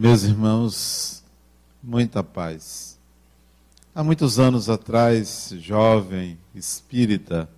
Meus 0.00 0.22
irmãos, 0.22 1.24
muita 1.82 2.22
paz. 2.22 2.96
Há 3.92 4.04
muitos 4.04 4.38
anos 4.38 4.70
atrás, 4.70 5.52
jovem, 5.58 6.38
espírita, 6.54 7.48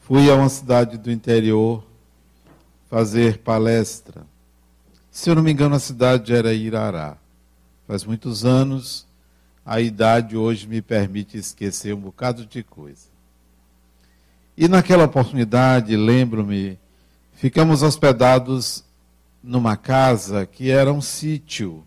fui 0.00 0.30
a 0.30 0.34
uma 0.34 0.50
cidade 0.50 0.98
do 0.98 1.10
interior 1.10 1.82
fazer 2.90 3.38
palestra. 3.38 4.26
Se 5.10 5.30
eu 5.30 5.34
não 5.34 5.42
me 5.42 5.50
engano, 5.50 5.74
a 5.74 5.78
cidade 5.78 6.34
era 6.34 6.52
Irará. 6.52 7.16
Faz 7.86 8.04
muitos 8.04 8.44
anos, 8.44 9.06
a 9.64 9.80
idade 9.80 10.36
hoje 10.36 10.66
me 10.66 10.82
permite 10.82 11.38
esquecer 11.38 11.94
um 11.94 12.00
bocado 12.00 12.44
de 12.44 12.62
coisa. 12.62 13.06
E 14.54 14.68
naquela 14.68 15.04
oportunidade, 15.04 15.96
lembro-me, 15.96 16.78
ficamos 17.32 17.82
hospedados 17.82 18.84
numa 19.48 19.78
casa 19.78 20.44
que 20.44 20.70
era 20.70 20.92
um 20.92 21.00
sítio. 21.00 21.82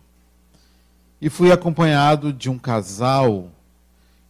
E 1.20 1.30
fui 1.30 1.52
acompanhado 1.52 2.32
de 2.32 2.50
um 2.50 2.58
casal 2.58 3.50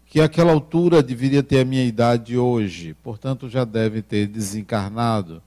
que 0.05 0.21
àquela 0.21 0.53
altura 0.53 1.03
deveria 1.03 1.43
ter 1.43 1.61
a 1.61 1.65
minha 1.65 1.83
idade 1.83 2.37
hoje, 2.37 2.93
portanto 3.03 3.49
já 3.49 3.65
deve 3.65 4.03
ter 4.03 4.27
desencarnado. 4.27 5.43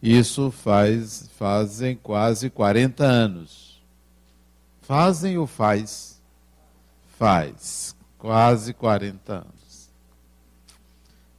Isso 0.00 0.52
faz 0.52 1.28
fazem 1.36 1.96
quase 2.00 2.48
40 2.48 3.02
anos. 3.02 3.82
Fazem 4.82 5.36
ou 5.36 5.48
faz? 5.48 6.22
Faz 7.18 7.96
quase 8.16 8.72
40 8.72 9.32
anos. 9.32 9.90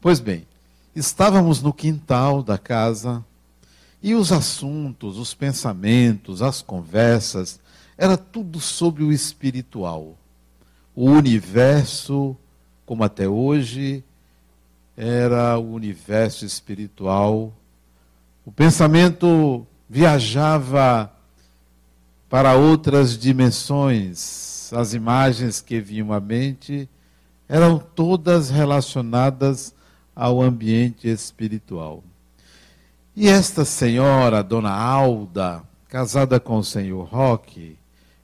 Pois 0.02 0.20
bem, 0.20 0.46
estávamos 0.94 1.62
no 1.62 1.72
quintal 1.72 2.44
da 2.44 2.58
casa 2.58 3.24
e 4.02 4.14
os 4.14 4.32
assuntos, 4.32 5.18
os 5.18 5.34
pensamentos, 5.34 6.42
as 6.42 6.62
conversas, 6.62 7.60
era 7.98 8.16
tudo 8.16 8.60
sobre 8.60 9.04
o 9.04 9.12
espiritual. 9.12 10.16
O 10.96 11.06
universo, 11.06 12.36
como 12.86 13.04
até 13.04 13.28
hoje, 13.28 14.04
era 14.96 15.58
o 15.58 15.74
universo 15.74 16.46
espiritual. 16.46 17.54
O 18.46 18.52
pensamento 18.52 19.66
viajava 19.90 21.12
para 22.30 22.56
outras 22.56 23.18
dimensões. 23.18 24.72
As 24.74 24.94
imagens 24.94 25.62
que 25.62 25.80
vinham 25.80 26.12
à 26.12 26.20
mente 26.20 26.90
eram 27.48 27.80
todas 27.80 28.50
relacionadas 28.50 29.74
ao 30.16 30.42
ambiente 30.42 31.08
espiritual. 31.08 32.04
E 33.20 33.28
esta 33.28 33.66
senhora, 33.66 34.44
dona 34.44 34.70
Alda, 34.70 35.64
casada 35.90 36.40
com 36.40 36.60
o 36.60 36.64
senhor 36.64 37.04
Roque, 37.08 37.76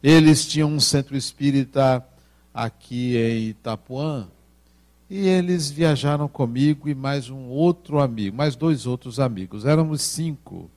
eles 0.03 0.45
tinham 0.45 0.69
um 0.69 0.80
centro 0.80 1.17
espírita 1.17 2.05
aqui 2.53 3.17
em 3.17 3.47
Itapuã. 3.47 4.27
E 5.09 5.27
eles 5.27 5.72
viajaram 5.72 6.27
comigo 6.27 6.88
e 6.88 6.94
mais 6.94 7.27
um 7.27 7.47
outro 7.47 8.00
amigo, 8.00 8.38
mais 8.38 8.55
dois 8.55 8.85
outros 8.85 9.19
amigos. 9.19 9.66
Éramos 9.66 10.03
cinco. 10.03 10.69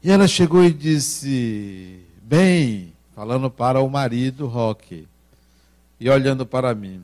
E 0.00 0.12
ela 0.12 0.28
chegou 0.28 0.62
e 0.62 0.72
disse: 0.72 2.04
Bem, 2.22 2.92
falando 3.16 3.50
para 3.50 3.80
o 3.80 3.90
marido 3.90 4.46
Roque, 4.46 5.08
e 5.98 6.08
olhando 6.08 6.46
para 6.46 6.72
mim: 6.72 7.02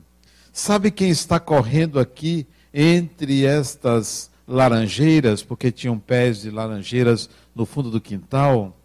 Sabe 0.53 0.91
quem 0.91 1.09
está 1.09 1.41
correndo 1.41 1.99
aqui 1.99 2.47
entre 2.73 3.43
estas 3.43 4.31
laranjeiras, 4.47 5.43
porque 5.43 5.71
tinham 5.71 5.99
pés 5.99 6.41
de 6.41 6.49
laranjeiras 6.49 7.29
no 7.53 7.65
fundo 7.65 7.91
do 7.91 7.99
quintal. 7.99 8.75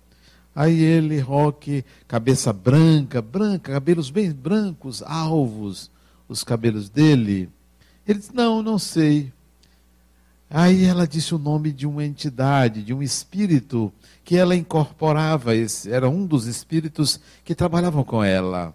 Aí 0.54 0.82
ele, 0.82 1.19
Roque, 1.20 1.84
cabeça 2.06 2.53
branca, 2.53 3.22
branca, 3.22 3.72
cabelos 3.72 4.10
bem 4.10 4.31
brancos, 4.32 5.03
alvos, 5.03 5.91
os 6.28 6.42
cabelos 6.42 6.88
dele. 6.88 7.48
Ele 8.06 8.19
disse: 8.19 8.34
Não, 8.34 8.62
não 8.62 8.78
sei. 8.78 9.32
Aí 10.50 10.84
ela 10.84 11.06
disse 11.06 11.34
o 11.34 11.38
nome 11.38 11.72
de 11.72 11.87
uma 11.87 12.04
entidade, 12.04 12.82
de 12.82 12.92
um 12.92 13.03
espírito 13.03 13.91
que 14.22 14.37
ela 14.37 14.54
incorporava. 14.54 15.54
Esse, 15.54 15.91
era 15.91 16.10
um 16.10 16.26
dos 16.26 16.47
espíritos 16.47 17.19
que 17.42 17.54
trabalhavam 17.54 18.04
com 18.04 18.22
ela. 18.22 18.75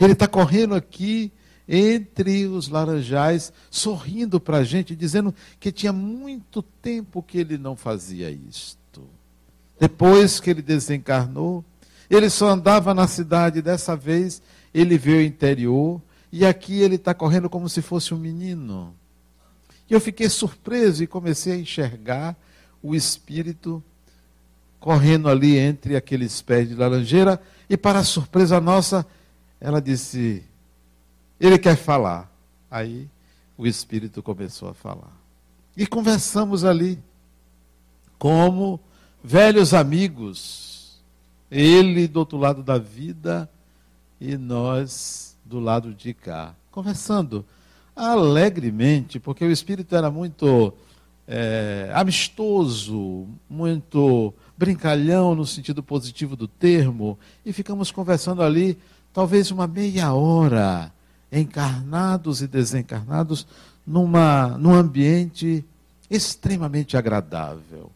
Ele 0.00 0.14
está 0.14 0.26
correndo 0.26 0.74
aqui 0.74 1.30
entre 1.68 2.46
os 2.46 2.68
laranjais, 2.68 3.52
sorrindo 3.70 4.38
para 4.38 4.58
a 4.58 4.64
gente, 4.64 4.94
dizendo 4.94 5.34
que 5.58 5.72
tinha 5.72 5.92
muito 5.92 6.62
tempo 6.62 7.22
que 7.22 7.38
ele 7.38 7.58
não 7.58 7.74
fazia 7.74 8.30
isto. 8.30 9.02
Depois 9.78 10.38
que 10.38 10.50
ele 10.50 10.62
desencarnou, 10.62 11.64
ele 12.08 12.30
só 12.30 12.50
andava 12.50 12.94
na 12.94 13.08
cidade, 13.08 13.60
dessa 13.60 13.96
vez 13.96 14.40
ele 14.72 14.96
veio 14.96 15.18
ao 15.18 15.24
interior, 15.24 16.00
e 16.30 16.46
aqui 16.46 16.80
ele 16.80 16.96
está 16.96 17.12
correndo 17.12 17.50
como 17.50 17.68
se 17.68 17.82
fosse 17.82 18.14
um 18.14 18.18
menino. 18.18 18.94
E 19.88 19.94
eu 19.94 20.00
fiquei 20.00 20.28
surpreso 20.28 21.02
e 21.02 21.06
comecei 21.06 21.54
a 21.54 21.58
enxergar 21.58 22.36
o 22.82 22.94
espírito 22.94 23.82
correndo 24.78 25.28
ali 25.28 25.56
entre 25.56 25.96
aqueles 25.96 26.40
pés 26.42 26.68
de 26.68 26.74
laranjeira, 26.74 27.40
e 27.68 27.76
para 27.76 28.04
surpresa 28.04 28.60
nossa, 28.60 29.04
ela 29.60 29.80
disse: 29.80 30.44
ele 31.40 31.58
quer 31.58 31.76
falar. 31.76 32.30
Aí 32.70 33.08
o 33.56 33.66
Espírito 33.66 34.22
começou 34.22 34.68
a 34.68 34.74
falar. 34.74 35.12
E 35.76 35.86
conversamos 35.86 36.64
ali, 36.64 36.98
como 38.18 38.80
velhos 39.22 39.74
amigos. 39.74 41.02
Ele 41.50 42.08
do 42.08 42.18
outro 42.18 42.38
lado 42.38 42.62
da 42.62 42.78
vida 42.78 43.48
e 44.20 44.36
nós 44.36 45.36
do 45.44 45.60
lado 45.60 45.94
de 45.94 46.12
cá. 46.12 46.54
Conversando 46.70 47.44
alegremente, 47.94 49.20
porque 49.20 49.44
o 49.44 49.50
Espírito 49.50 49.94
era 49.94 50.10
muito 50.10 50.72
é, 51.26 51.90
amistoso, 51.94 53.26
muito 53.48 54.34
brincalhão 54.56 55.34
no 55.34 55.46
sentido 55.46 55.82
positivo 55.82 56.36
do 56.36 56.46
termo, 56.46 57.18
e 57.44 57.52
ficamos 57.52 57.90
conversando 57.90 58.42
ali 58.42 58.78
talvez 59.12 59.50
uma 59.50 59.66
meia 59.66 60.12
hora 60.12 60.92
encarnados 61.30 62.40
e 62.40 62.46
desencarnados, 62.46 63.46
numa, 63.86 64.56
num 64.58 64.74
ambiente 64.74 65.64
extremamente 66.10 66.96
agradável. 66.96 67.90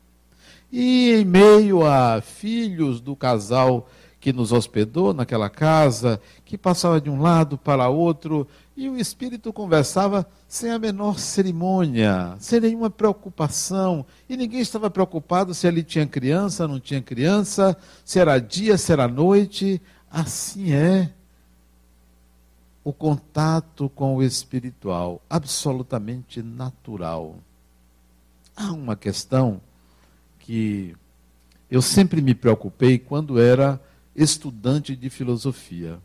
E 0.71 1.13
em 1.13 1.25
meio 1.25 1.85
a 1.85 2.21
filhos 2.21 3.01
do 3.01 3.17
casal 3.17 3.89
que 4.21 4.33
nos 4.33 4.53
hospedou 4.53 5.15
naquela 5.15 5.49
casa, 5.49 6.21
que 6.45 6.59
passava 6.59 7.01
de 7.01 7.09
um 7.09 7.21
lado 7.21 7.57
para 7.57 7.89
outro, 7.89 8.47
e 8.77 8.89
o 8.89 8.97
espírito 8.97 9.53
conversava 9.53 10.27
sem 10.47 10.71
a 10.71 10.79
menor 10.79 11.19
cerimônia, 11.19 12.37
sem 12.39 12.61
nenhuma 12.61 12.91
preocupação, 12.91 14.05
e 14.29 14.37
ninguém 14.37 14.61
estava 14.61 14.91
preocupado 14.91 15.55
se 15.55 15.67
ali 15.67 15.83
tinha 15.83 16.07
criança, 16.07 16.69
não 16.69 16.79
tinha 16.79 17.01
criança, 17.01 17.77
se 18.05 18.19
era 18.19 18.39
dia, 18.39 18.77
se 18.77 18.93
era 18.93 19.09
noite. 19.09 19.81
Assim 20.11 20.73
é 20.73 21.11
o 22.83 22.93
contato 22.93 23.89
com 23.91 24.17
o 24.17 24.23
espiritual, 24.23 25.21
absolutamente 25.29 26.43
natural. 26.43 27.37
Há 28.57 28.73
uma 28.73 28.97
questão 28.97 29.61
que 30.39 30.95
eu 31.71 31.83
sempre 31.83 32.21
me 32.21 32.35
preocupei 32.35 32.99
quando 32.99 33.41
era 33.41 33.81
estudante 34.15 34.97
de 34.97 35.09
filosofia. 35.09 35.99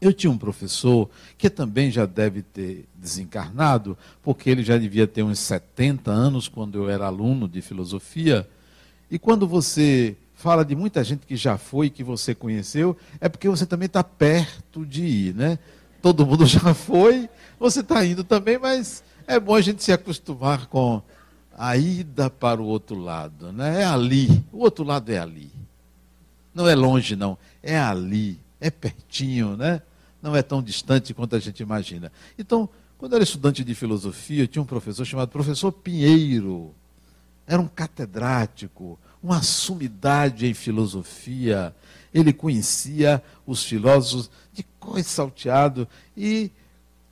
Eu 0.00 0.14
tinha 0.14 0.30
um 0.30 0.38
professor 0.38 1.10
que 1.36 1.50
também 1.50 1.90
já 1.90 2.06
deve 2.06 2.42
ter 2.42 2.86
desencarnado, 2.94 3.96
porque 4.22 4.48
ele 4.48 4.62
já 4.62 4.78
devia 4.78 5.06
ter 5.06 5.22
uns 5.22 5.38
70 5.38 6.10
anos 6.10 6.48
quando 6.48 6.78
eu 6.78 6.88
era 6.88 7.06
aluno 7.06 7.46
de 7.46 7.60
filosofia. 7.60 8.48
E 9.10 9.18
quando 9.18 9.46
você 9.46 10.16
fala 10.40 10.64
de 10.64 10.74
muita 10.74 11.04
gente 11.04 11.26
que 11.26 11.36
já 11.36 11.58
foi, 11.58 11.90
que 11.90 12.02
você 12.02 12.34
conheceu, 12.34 12.96
é 13.20 13.28
porque 13.28 13.46
você 13.46 13.66
também 13.66 13.86
está 13.86 14.02
perto 14.02 14.86
de 14.86 15.04
ir, 15.04 15.34
né? 15.34 15.58
Todo 16.00 16.26
mundo 16.26 16.46
já 16.48 16.72
foi, 16.72 17.28
você 17.58 17.80
está 17.80 18.04
indo 18.04 18.24
também, 18.24 18.58
mas 18.58 19.04
é 19.26 19.38
bom 19.38 19.54
a 19.54 19.60
gente 19.60 19.84
se 19.84 19.92
acostumar 19.92 20.66
com 20.66 21.02
a 21.56 21.76
ida 21.76 22.30
para 22.30 22.60
o 22.60 22.64
outro 22.64 22.96
lado, 22.96 23.52
né? 23.52 23.82
É 23.82 23.84
ali, 23.84 24.42
o 24.50 24.60
outro 24.60 24.82
lado 24.82 25.12
é 25.12 25.18
ali. 25.18 25.50
Não 26.54 26.66
é 26.66 26.74
longe, 26.74 27.14
não, 27.14 27.36
é 27.62 27.78
ali, 27.78 28.40
é 28.58 28.70
pertinho, 28.70 29.58
né? 29.58 29.82
Não 30.22 30.34
é 30.34 30.42
tão 30.42 30.62
distante 30.62 31.12
quanto 31.12 31.36
a 31.36 31.38
gente 31.38 31.62
imagina. 31.62 32.10
Então, 32.38 32.66
quando 32.96 33.12
eu 33.12 33.16
era 33.16 33.24
estudante 33.24 33.62
de 33.62 33.74
filosofia, 33.74 34.44
eu 34.44 34.48
tinha 34.48 34.62
um 34.62 34.66
professor 34.66 35.04
chamado 35.04 35.28
Professor 35.28 35.70
Pinheiro. 35.70 36.74
Era 37.46 37.60
um 37.60 37.68
catedrático, 37.68 38.98
uma 39.22 39.42
sumidade 39.42 40.46
em 40.46 40.54
filosofia. 40.54 41.74
Ele 42.12 42.32
conhecia 42.32 43.22
os 43.46 43.64
filósofos 43.64 44.30
de 44.52 44.64
cois 44.78 45.06
salteado 45.06 45.86
e 46.16 46.50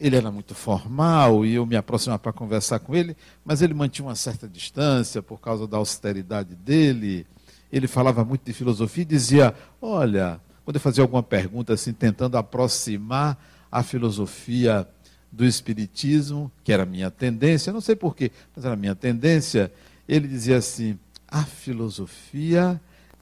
ele 0.00 0.16
era 0.16 0.30
muito 0.30 0.54
formal 0.54 1.44
e 1.44 1.54
eu 1.54 1.66
me 1.66 1.76
aproximava 1.76 2.18
para 2.18 2.32
conversar 2.32 2.78
com 2.78 2.94
ele, 2.94 3.16
mas 3.44 3.62
ele 3.62 3.74
mantinha 3.74 4.06
uma 4.06 4.14
certa 4.14 4.48
distância 4.48 5.20
por 5.20 5.40
causa 5.40 5.66
da 5.66 5.76
austeridade 5.76 6.54
dele. 6.54 7.26
ele 7.72 7.86
falava 7.86 8.24
muito 8.24 8.44
de 8.44 8.52
filosofia 8.52 9.02
e 9.02 9.06
dizia: 9.06 9.54
Olha, 9.82 10.40
quando 10.64 10.76
eu 10.76 10.80
fazia 10.80 11.02
alguma 11.02 11.22
pergunta 11.22 11.72
assim, 11.72 11.92
tentando 11.92 12.36
aproximar 12.36 13.36
a 13.70 13.82
filosofia 13.82 14.88
do 15.30 15.44
Espiritismo, 15.44 16.50
que 16.64 16.72
era 16.72 16.84
a 16.84 16.86
minha 16.86 17.10
tendência, 17.10 17.72
não 17.72 17.80
sei 17.80 17.94
porquê, 17.94 18.30
mas 18.54 18.64
era 18.64 18.76
minha 18.76 18.94
tendência, 18.94 19.70
ele 20.08 20.26
dizia 20.28 20.56
assim: 20.56 20.98
a 21.28 21.44
filosofia 21.44 22.80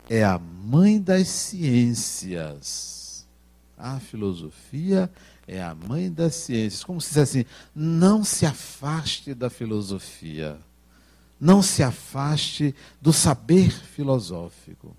é 0.09 0.23
a 0.25 0.39
mãe 0.39 1.01
das 1.01 1.27
ciências. 1.29 3.27
A 3.77 3.99
filosofia 3.99 5.11
é 5.47 5.61
a 5.63 5.75
mãe 5.75 6.11
das 6.11 6.37
ciências. 6.37 6.85
Como 6.85 7.01
se 7.01 7.09
dissesse 7.09 7.41
assim: 7.41 7.49
não 7.75 8.23
se 8.25 8.47
afaste 8.47 9.35
da 9.35 9.51
filosofia. 9.51 10.59
Não 11.39 11.61
se 11.61 11.83
afaste 11.83 12.75
do 13.03 13.13
saber 13.13 13.71
filosófico. 13.71 14.97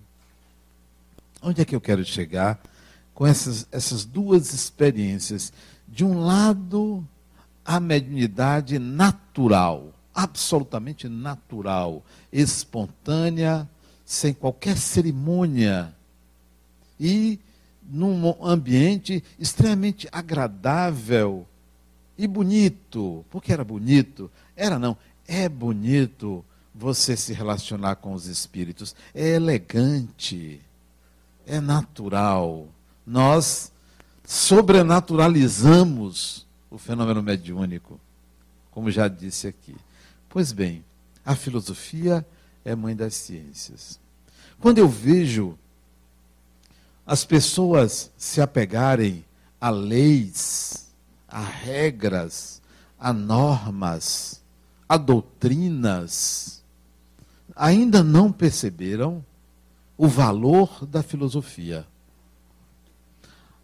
Onde 1.42 1.62
é 1.62 1.64
que 1.64 1.74
eu 1.74 1.80
quero 1.80 2.04
chegar 2.04 2.60
com 3.12 3.26
essas, 3.26 3.66
essas 3.72 4.04
duas 4.04 4.52
experiências? 4.52 5.52
De 5.86 6.04
um 6.04 6.20
lado, 6.20 7.04
a 7.64 7.80
mediunidade 7.80 8.78
natural, 8.78 9.92
absolutamente 10.18 11.08
natural, 11.08 12.04
espontânea, 12.32 13.70
sem 14.04 14.34
qualquer 14.34 14.76
cerimônia. 14.76 15.94
E 16.98 17.38
num 17.88 18.34
ambiente 18.44 19.22
extremamente 19.38 20.08
agradável 20.10 21.46
e 22.18 22.26
bonito. 22.26 23.24
Por 23.30 23.40
que 23.40 23.52
era 23.52 23.62
bonito? 23.62 24.28
Era 24.56 24.76
não, 24.76 24.96
é 25.24 25.48
bonito 25.48 26.44
você 26.74 27.16
se 27.16 27.32
relacionar 27.32 27.94
com 27.96 28.12
os 28.12 28.26
espíritos. 28.26 28.96
É 29.14 29.36
elegante 29.36 30.60
é 31.46 31.60
natural. 31.60 32.66
Nós 33.06 33.70
sobrenaturalizamos 34.24 36.44
o 36.68 36.76
fenômeno 36.76 37.22
mediúnico, 37.22 38.00
como 38.72 38.90
já 38.90 39.06
disse 39.06 39.46
aqui. 39.46 39.76
Pois 40.28 40.52
bem, 40.52 40.84
a 41.24 41.34
filosofia 41.34 42.26
é 42.64 42.74
mãe 42.74 42.94
das 42.94 43.14
ciências. 43.14 43.98
Quando 44.60 44.78
eu 44.78 44.88
vejo 44.88 45.58
as 47.06 47.24
pessoas 47.24 48.10
se 48.18 48.40
apegarem 48.40 49.24
a 49.58 49.70
leis, 49.70 50.88
a 51.26 51.40
regras, 51.40 52.60
a 52.98 53.12
normas, 53.14 54.42
a 54.86 54.98
doutrinas, 54.98 56.62
ainda 57.56 58.02
não 58.02 58.30
perceberam 58.30 59.24
o 59.96 60.06
valor 60.06 60.84
da 60.86 61.02
filosofia. 61.02 61.86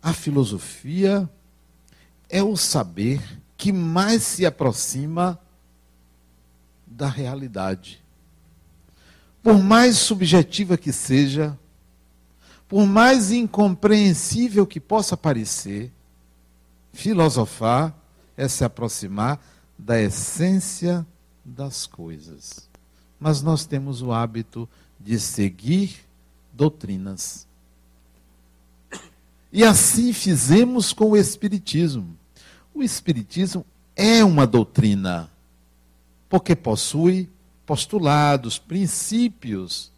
A 0.03 0.13
filosofia 0.15 1.29
é 2.31 2.43
o 2.43 2.57
saber 2.57 3.21
que 3.57 3.73
mais 3.73 4.23
se 4.23 4.47
aproxima 4.47 5.39
da 6.97 7.09
realidade. 7.09 8.03
Por 9.43 9.63
mais 9.63 9.99
subjetiva 9.99 10.79
que 10.79 10.93
seja, 10.93 11.59
por 12.69 12.87
mais 12.87 13.31
incompreensível 13.31 14.67
que 14.67 14.81
possa 14.81 15.17
parecer, 15.17 15.93
filosofar 16.93 17.95
é 18.37 18.49
se 18.49 18.65
aproximar 18.65 19.41
da 19.79 20.01
essência 20.01 21.07
das 21.45 21.87
coisas. 21.87 22.69
Mas 23.19 23.43
nós 23.43 23.67
temos 23.67 24.01
o 24.01 24.13
hábito 24.13 24.69
de 24.99 25.19
seguir 25.19 25.97
doutrinas. 26.53 27.47
E 29.53 29.63
assim 29.63 30.13
fizemos 30.13 30.93
com 30.93 31.11
o 31.11 31.17
Espiritismo. 31.17 32.17
O 32.73 32.83
Espiritismo 32.83 33.65
é 33.95 34.25
uma 34.25 34.47
doutrina, 34.47 35.31
porque 36.35 36.57
possui 36.57 37.31
postulados, 37.65 38.59
princípios. 38.59 39.93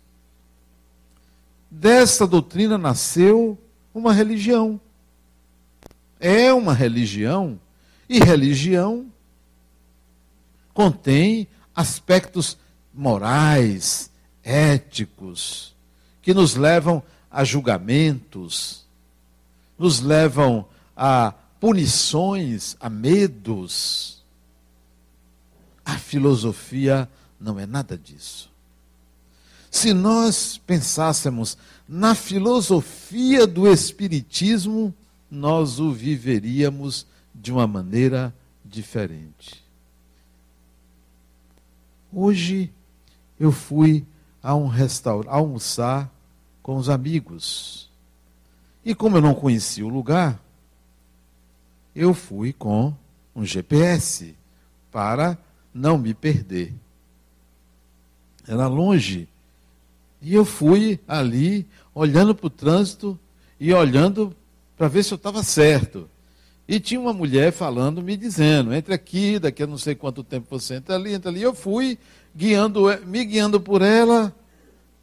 Dessa 1.70 2.26
doutrina 2.26 2.76
nasceu 2.76 3.58
uma 3.94 4.12
religião. 4.12 4.78
É 6.20 6.52
uma 6.52 6.74
religião, 6.74 7.58
e 8.06 8.18
religião 8.18 9.06
contém 10.74 11.48
aspectos 11.74 12.58
morais, 12.92 14.10
éticos, 14.44 15.74
que 16.20 16.34
nos 16.34 16.54
levam 16.54 17.02
a 17.30 17.44
julgamentos, 17.44 18.84
nos 19.78 20.00
levam 20.00 20.66
a 20.94 21.32
punições, 21.58 22.76
a 22.78 22.90
medos. 22.90 24.15
A 25.86 25.96
filosofia 25.96 27.08
não 27.40 27.60
é 27.60 27.64
nada 27.64 27.96
disso. 27.96 28.50
Se 29.70 29.94
nós 29.94 30.58
pensássemos 30.66 31.56
na 31.88 32.12
filosofia 32.12 33.46
do 33.46 33.70
Espiritismo, 33.70 34.92
nós 35.30 35.78
o 35.78 35.92
viveríamos 35.92 37.06
de 37.32 37.52
uma 37.52 37.68
maneira 37.68 38.34
diferente. 38.64 39.64
Hoje 42.12 42.72
eu 43.38 43.52
fui 43.52 44.04
a 44.42 44.56
um 44.56 44.66
restaurante 44.66 45.32
almoçar 45.32 46.10
com 46.64 46.76
os 46.76 46.88
amigos. 46.88 47.88
E 48.84 48.92
como 48.92 49.18
eu 49.18 49.20
não 49.20 49.34
conhecia 49.34 49.86
o 49.86 49.88
lugar, 49.88 50.40
eu 51.94 52.12
fui 52.12 52.52
com 52.52 52.92
um 53.36 53.44
GPS 53.44 54.34
para 54.90 55.38
não 55.76 55.98
me 55.98 56.14
perder. 56.14 56.72
Era 58.48 58.66
longe. 58.66 59.28
E 60.22 60.34
eu 60.34 60.44
fui 60.44 60.98
ali, 61.06 61.66
olhando 61.94 62.34
para 62.34 62.46
o 62.46 62.50
trânsito 62.50 63.18
e 63.60 63.72
olhando 63.72 64.34
para 64.76 64.88
ver 64.88 65.02
se 65.02 65.12
eu 65.12 65.16
estava 65.16 65.42
certo. 65.42 66.08
E 66.66 66.80
tinha 66.80 66.98
uma 66.98 67.12
mulher 67.12 67.52
falando, 67.52 68.02
me 68.02 68.16
dizendo, 68.16 68.74
entre 68.74 68.92
aqui, 68.94 69.38
daqui 69.38 69.62
a 69.62 69.66
não 69.66 69.78
sei 69.78 69.94
quanto 69.94 70.24
tempo 70.24 70.46
você 70.50 70.76
entra 70.76 70.96
ali, 70.96 71.12
entra 71.12 71.30
ali. 71.30 71.42
Eu 71.42 71.54
fui 71.54 71.98
guiando, 72.34 72.86
me 73.06 73.24
guiando 73.24 73.60
por 73.60 73.82
ela, 73.82 74.34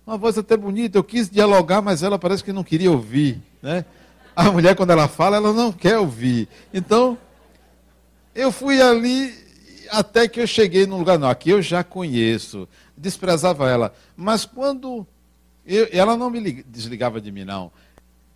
uma 0.06 0.18
voz 0.18 0.38
até 0.38 0.58
bonita, 0.58 0.98
eu 0.98 1.04
quis 1.04 1.30
dialogar, 1.30 1.82
mas 1.82 2.04
ela 2.04 2.20
parece 2.20 2.44
que 2.44 2.52
não 2.52 2.64
queria 2.64 2.92
ouvir. 2.92 3.42
Né? 3.62 3.86
A 4.36 4.52
mulher, 4.52 4.76
quando 4.76 4.90
ela 4.90 5.08
fala, 5.08 5.38
ela 5.38 5.54
não 5.54 5.72
quer 5.72 5.98
ouvir. 5.98 6.50
Então, 6.74 7.18
eu 8.36 8.52
fui 8.52 8.82
ali 8.82 9.43
até 9.94 10.28
que 10.28 10.42
eu 10.42 10.48
cheguei 10.48 10.88
num 10.88 10.98
lugar, 10.98 11.20
não, 11.20 11.30
aqui 11.30 11.52
eu 11.52 11.62
já 11.62 11.84
conheço. 11.84 12.68
Desprezava 12.98 13.70
ela. 13.70 13.94
Mas 14.18 14.44
quando. 14.44 15.06
Eu, 15.66 15.88
ela 15.92 16.18
não 16.18 16.30
me 16.30 16.64
desligava 16.64 17.22
de 17.22 17.32
mim, 17.32 17.46
não. 17.46 17.72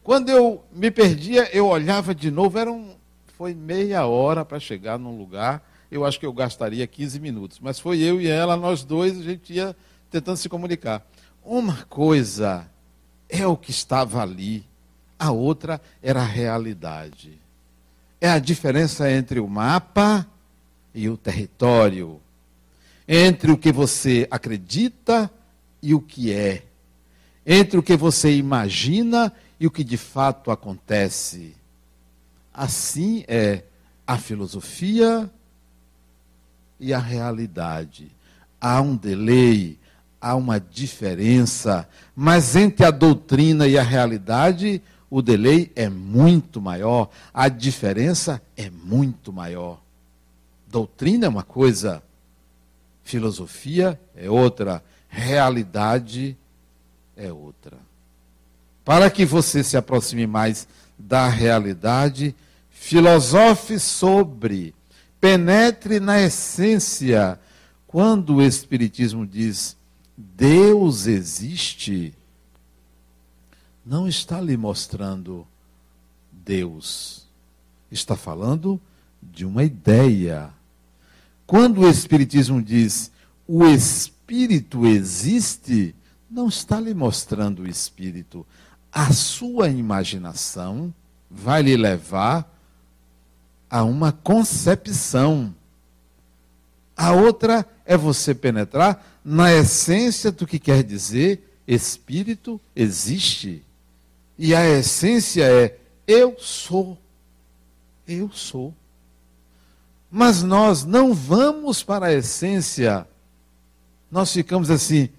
Quando 0.04 0.30
eu 0.30 0.64
me 0.72 0.92
perdia, 0.92 1.50
eu 1.52 1.68
olhava 1.68 2.16
de 2.16 2.32
novo, 2.32 2.58
era 2.58 2.72
um, 2.72 2.96
foi 3.38 3.54
meia 3.54 4.06
hora 4.06 4.46
para 4.46 4.60
chegar 4.60 4.98
num 4.98 5.18
lugar. 5.18 5.68
Eu 5.92 6.06
acho 6.06 6.20
que 6.20 6.26
eu 6.26 6.32
gastaria 6.32 6.86
15 6.86 7.20
minutos. 7.20 7.60
Mas 7.60 7.80
foi 7.80 8.00
eu 8.00 8.22
e 8.22 8.28
ela, 8.28 8.56
nós 8.56 8.84
dois, 8.84 9.20
a 9.20 9.24
gente 9.24 9.52
ia 9.52 9.76
tentando 10.12 10.38
se 10.38 10.48
comunicar. 10.48 11.06
Uma 11.44 11.86
coisa 11.90 12.70
é 13.28 13.46
o 13.48 13.58
que 13.58 13.72
estava 13.72 14.22
ali, 14.22 14.64
a 15.18 15.32
outra 15.32 15.82
era 16.02 16.22
a 16.22 16.26
realidade. 16.26 17.42
É 18.22 18.30
a 18.30 18.40
diferença 18.40 19.12
entre 19.12 19.40
o 19.40 19.48
mapa 19.48 20.26
e 20.94 21.10
o 21.10 21.18
território, 21.18 22.20
entre 23.08 23.52
o 23.52 23.58
que 23.58 23.72
você 23.72 24.28
acredita 24.30 25.32
e 25.82 25.94
o 25.94 26.02
que 26.02 26.32
é, 26.34 26.64
entre 27.46 27.78
o 27.78 27.84
que 27.84 27.96
você 27.96 28.36
imagina 28.36 29.32
e 29.60 29.66
o 29.66 29.72
que 29.72 29.84
de 29.84 29.98
fato 29.98 30.52
acontece. 30.52 31.56
Assim 32.54 33.24
é 33.28 33.64
a 34.06 34.18
filosofia 34.18 35.30
e 36.80 36.94
a 36.94 37.00
realidade. 37.00 38.12
Há 38.60 38.82
um 38.82 38.96
delay, 38.96 39.78
há 40.20 40.36
uma 40.36 40.60
diferença, 40.60 41.88
mas 42.16 42.56
entre 42.56 42.86
a 42.86 42.92
doutrina 42.92 43.68
e 43.68 43.78
a 43.78 43.84
realidade, 43.84 44.82
o 45.10 45.22
delay 45.22 45.72
é 45.76 45.88
muito 45.90 46.60
maior, 46.60 47.10
a 47.34 47.48
diferença 47.48 48.42
é 48.56 48.70
muito 48.70 49.32
maior. 49.32 49.82
Doutrina 50.68 51.26
é 51.26 51.30
uma 51.30 51.44
coisa, 51.44 52.04
filosofia 53.04 54.00
é 54.16 54.30
outra, 54.30 54.84
realidade 55.08 56.38
é 57.16 57.32
outra. 57.32 57.78
Para 58.84 59.10
que 59.10 59.26
você 59.26 59.64
se 59.64 59.78
aproxime 59.78 60.28
mais 60.28 60.68
da 60.98 61.28
realidade, 61.28 62.36
filosofe 62.70 63.80
sobre, 63.80 64.74
penetre 65.20 66.00
na 66.00 66.22
essência. 66.22 67.40
Quando 67.86 68.36
o 68.36 68.42
Espiritismo 68.42 69.26
diz 69.26 69.76
Deus 70.18 71.06
existe, 71.06 72.14
não 73.86 74.08
está 74.08 74.42
lhe 74.42 74.58
mostrando 74.58 75.48
Deus. 76.32 77.26
Está 77.92 78.16
falando 78.16 78.82
de 79.22 79.46
uma 79.46 79.64
ideia. 79.64 80.57
Quando 81.48 81.82
o 81.82 81.90
Espiritismo 81.90 82.62
diz 82.62 83.10
o 83.48 83.66
Espírito 83.66 84.86
existe, 84.86 85.96
não 86.30 86.50
está 86.50 86.80
lhe 86.80 86.94
mostrando 86.94 87.64
o 87.64 87.68
Espírito. 87.68 88.46
A 88.92 89.14
sua 89.14 89.70
imaginação 89.70 90.94
vai 91.32 91.62
lhe 91.62 91.78
levar 91.78 92.54
a 93.70 93.84
uma 93.84 94.12
concepção. 94.12 95.56
A 96.96 97.14
outra 97.14 97.66
é 97.86 97.96
você 97.96 98.36
penetrar 98.36 99.06
na 99.24 99.54
essência 99.54 100.32
do 100.32 100.46
que 100.46 100.60
quer 100.60 100.84
dizer 100.84 101.44
espírito 101.68 102.60
existe. 102.76 103.64
E 104.38 104.56
a 104.56 104.66
essência 104.68 105.44
é 105.44 105.78
eu 106.08 106.38
sou. 106.40 106.98
Eu 108.08 108.30
sou. 108.32 108.74
Mas 110.10 110.42
nós 110.42 110.86
não 110.86 111.14
vamos 111.14 111.84
para 111.84 112.08
a 112.08 112.14
essência. 112.14 113.08
Nós 114.10 114.32
ficamos 114.32 114.72
assim: 114.72 115.10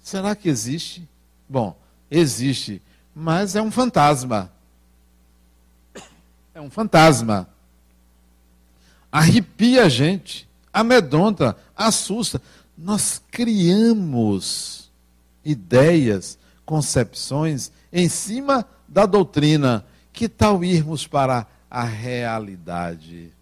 será 0.00 0.34
que 0.34 0.48
existe? 0.48 1.08
Bom, 1.48 1.76
existe, 2.10 2.80
mas 3.14 3.56
é 3.56 3.62
um 3.62 3.70
fantasma. 3.70 4.50
É 6.54 6.60
um 6.60 6.70
fantasma. 6.70 7.48
Arrepia 9.10 9.84
a 9.84 9.88
gente, 9.88 10.48
amedronta, 10.72 11.56
assusta. 11.76 12.40
Nós 12.76 13.20
criamos 13.30 14.90
ideias, 15.44 16.38
concepções 16.64 17.70
em 17.92 18.08
cima 18.08 18.66
da 18.88 19.04
doutrina. 19.04 19.84
Que 20.12 20.28
tal 20.28 20.62
irmos 20.62 21.06
para 21.06 21.46
a 21.70 21.84
realidade? 21.84 23.32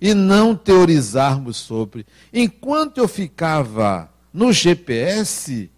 E 0.00 0.14
não 0.14 0.54
teorizarmos 0.56 1.56
sobre. 1.56 2.06
Enquanto 2.32 2.98
eu 2.98 3.06
ficava 3.06 4.10
no 4.32 4.52
GPS, 4.52 5.70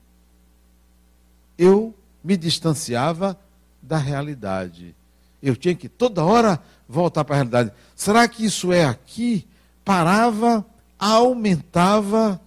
eu 1.59 1.95
me 2.23 2.37
distanciava 2.37 3.39
da 3.81 3.97
realidade. 3.97 4.95
Eu 5.43 5.57
tinha 5.57 5.75
que 5.75 5.89
toda 5.89 6.25
hora 6.25 6.61
voltar 6.89 7.25
para 7.25 7.35
a 7.35 7.39
realidade. 7.39 7.73
Será 7.97 8.29
que 8.29 8.45
isso 8.45 8.73
é 8.73 8.85
aqui? 8.85 9.47
Parava, 9.85 10.65
aumentava 10.99 12.41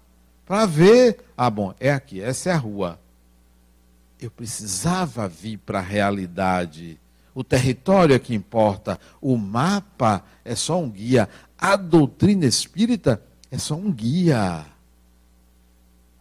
para 0.46 0.65
ver. 0.65 1.20
Ah, 1.36 1.50
bom, 1.50 1.74
é 1.79 1.91
aqui, 1.91 2.22
essa 2.22 2.50
é 2.50 2.53
a 2.53 2.58
rua. 2.58 3.00
Eu 4.20 4.32
precisava 4.32 5.27
vir 5.27 5.58
para 5.58 5.79
a 5.79 5.82
realidade. 5.82 6.98
O 7.34 7.44
território 7.44 8.15
é 8.15 8.20
que 8.20 8.34
importa. 8.34 8.98
O 9.20 9.36
mapa 9.36 10.24
é 10.46 10.55
só 10.55 10.79
um 10.79 10.89
guia. 10.89 11.27
A 11.58 11.76
doutrina 11.76 12.46
espírita 12.46 13.22
é 13.50 13.58
só 13.58 13.76
um 13.76 13.92
guia. 13.92 14.66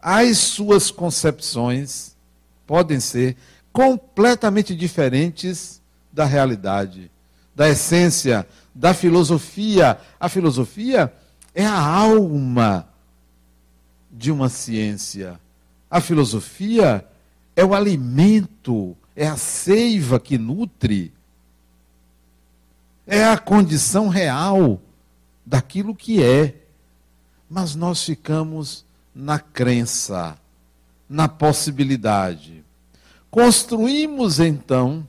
As 0.01 0.37
suas 0.37 0.91
concepções 0.91 2.15
podem 2.65 2.99
ser 2.99 3.35
completamente 3.71 4.75
diferentes 4.75 5.81
da 6.11 6.25
realidade, 6.25 7.11
da 7.55 7.69
essência, 7.69 8.47
da 8.73 8.93
filosofia. 8.93 9.99
A 10.19 10.29
filosofia 10.29 11.13
é 11.53 11.65
a 11.65 11.79
alma 11.79 12.87
de 14.11 14.31
uma 14.31 14.47
ciência. 14.47 15.39
A 15.89 15.99
filosofia 15.99 17.05
é 17.55 17.65
o 17.65 17.73
alimento, 17.73 18.95
é 19.15 19.27
a 19.27 19.37
seiva 19.37 20.19
que 20.19 20.37
nutre, 20.37 21.13
é 23.07 23.25
a 23.25 23.37
condição 23.37 24.07
real 24.07 24.81
daquilo 25.45 25.95
que 25.95 26.23
é. 26.23 26.55
Mas 27.49 27.75
nós 27.75 28.03
ficamos 28.03 28.85
na 29.13 29.39
crença, 29.39 30.37
na 31.07 31.27
possibilidade. 31.27 32.63
Construímos 33.29 34.39
então 34.39 35.05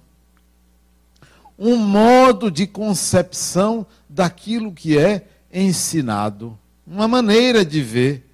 um 1.59 1.77
modo 1.77 2.51
de 2.51 2.67
concepção 2.67 3.87
daquilo 4.09 4.73
que 4.73 4.99
é 4.99 5.27
ensinado, 5.53 6.59
uma 6.87 7.09
maneira 7.09 7.65
de 7.65 7.83
ver, 7.83 8.27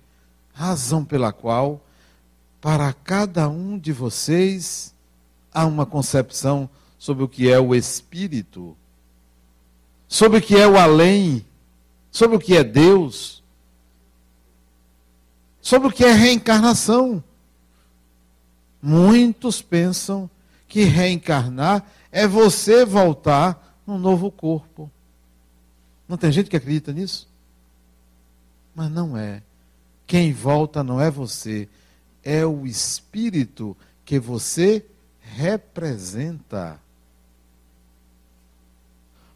razão 0.53 1.05
pela 1.05 1.33
qual 1.33 1.81
para 2.61 2.93
cada 2.93 3.49
um 3.49 3.77
de 3.77 3.93
vocês 3.93 4.95
há 5.53 5.67
uma 5.67 5.85
concepção 5.85 6.71
sobre 6.97 7.25
o 7.25 7.29
que 7.29 7.51
é 7.51 7.59
o 7.59 7.75
espírito, 7.75 8.77
sobre 10.07 10.39
o 10.39 10.43
que 10.43 10.57
é 10.57 10.67
o 10.67 10.79
além, 10.79 11.45
sobre 12.13 12.37
o 12.37 12.41
que 12.41 12.55
é 12.55 12.63
Deus, 12.63 13.43
sobre 15.63 15.89
o 15.89 15.93
que 15.93 16.05
é 16.05 16.13
reencarnação. 16.13 17.25
Muitos 18.81 19.63
pensam 19.63 20.29
que 20.69 20.85
reencarnar 20.85 21.85
é 22.11 22.29
você 22.29 22.85
voltar 22.85 23.81
num 23.87 23.99
novo 23.99 24.31
corpo. 24.31 24.91
Não 26.07 26.19
tem 26.19 26.31
gente 26.31 26.51
que 26.51 26.57
acredita 26.57 26.93
nisso? 26.93 27.27
Mas 28.75 28.91
não 28.91 29.17
é. 29.17 29.43
Quem 30.07 30.33
volta 30.33 30.85
não 30.85 31.01
é 31.01 31.11
você, 31.11 31.69
é 32.23 32.45
o 32.45 32.67
espírito 32.67 33.75
que 34.05 34.19
você 34.19 34.85
representa. 35.21 36.79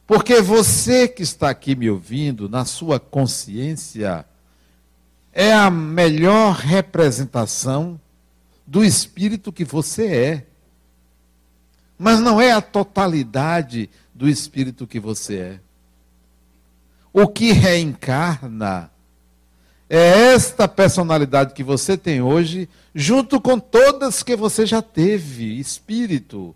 Porque 0.06 0.40
você 0.40 1.08
que 1.08 1.22
está 1.22 1.50
aqui 1.50 1.74
me 1.74 1.90
ouvindo, 1.90 2.48
na 2.48 2.64
sua 2.64 3.00
consciência, 3.00 4.24
é 5.32 5.52
a 5.52 5.70
melhor 5.70 6.54
representação 6.54 8.00
do 8.64 8.84
espírito 8.84 9.52
que 9.52 9.64
você 9.64 10.06
é. 10.06 10.46
Mas 11.98 12.20
não 12.20 12.40
é 12.40 12.52
a 12.52 12.60
totalidade 12.60 13.90
do 14.14 14.28
espírito 14.28 14.86
que 14.86 15.00
você 15.00 15.38
é. 15.38 15.60
O 17.12 17.26
que 17.26 17.50
reencarna 17.50 18.90
é 19.88 20.32
esta 20.32 20.68
personalidade 20.68 21.54
que 21.54 21.64
você 21.64 21.96
tem 21.96 22.20
hoje, 22.20 22.68
junto 22.94 23.40
com 23.40 23.58
todas 23.58 24.22
que 24.22 24.36
você 24.36 24.66
já 24.66 24.82
teve, 24.82 25.58
espírito. 25.58 26.54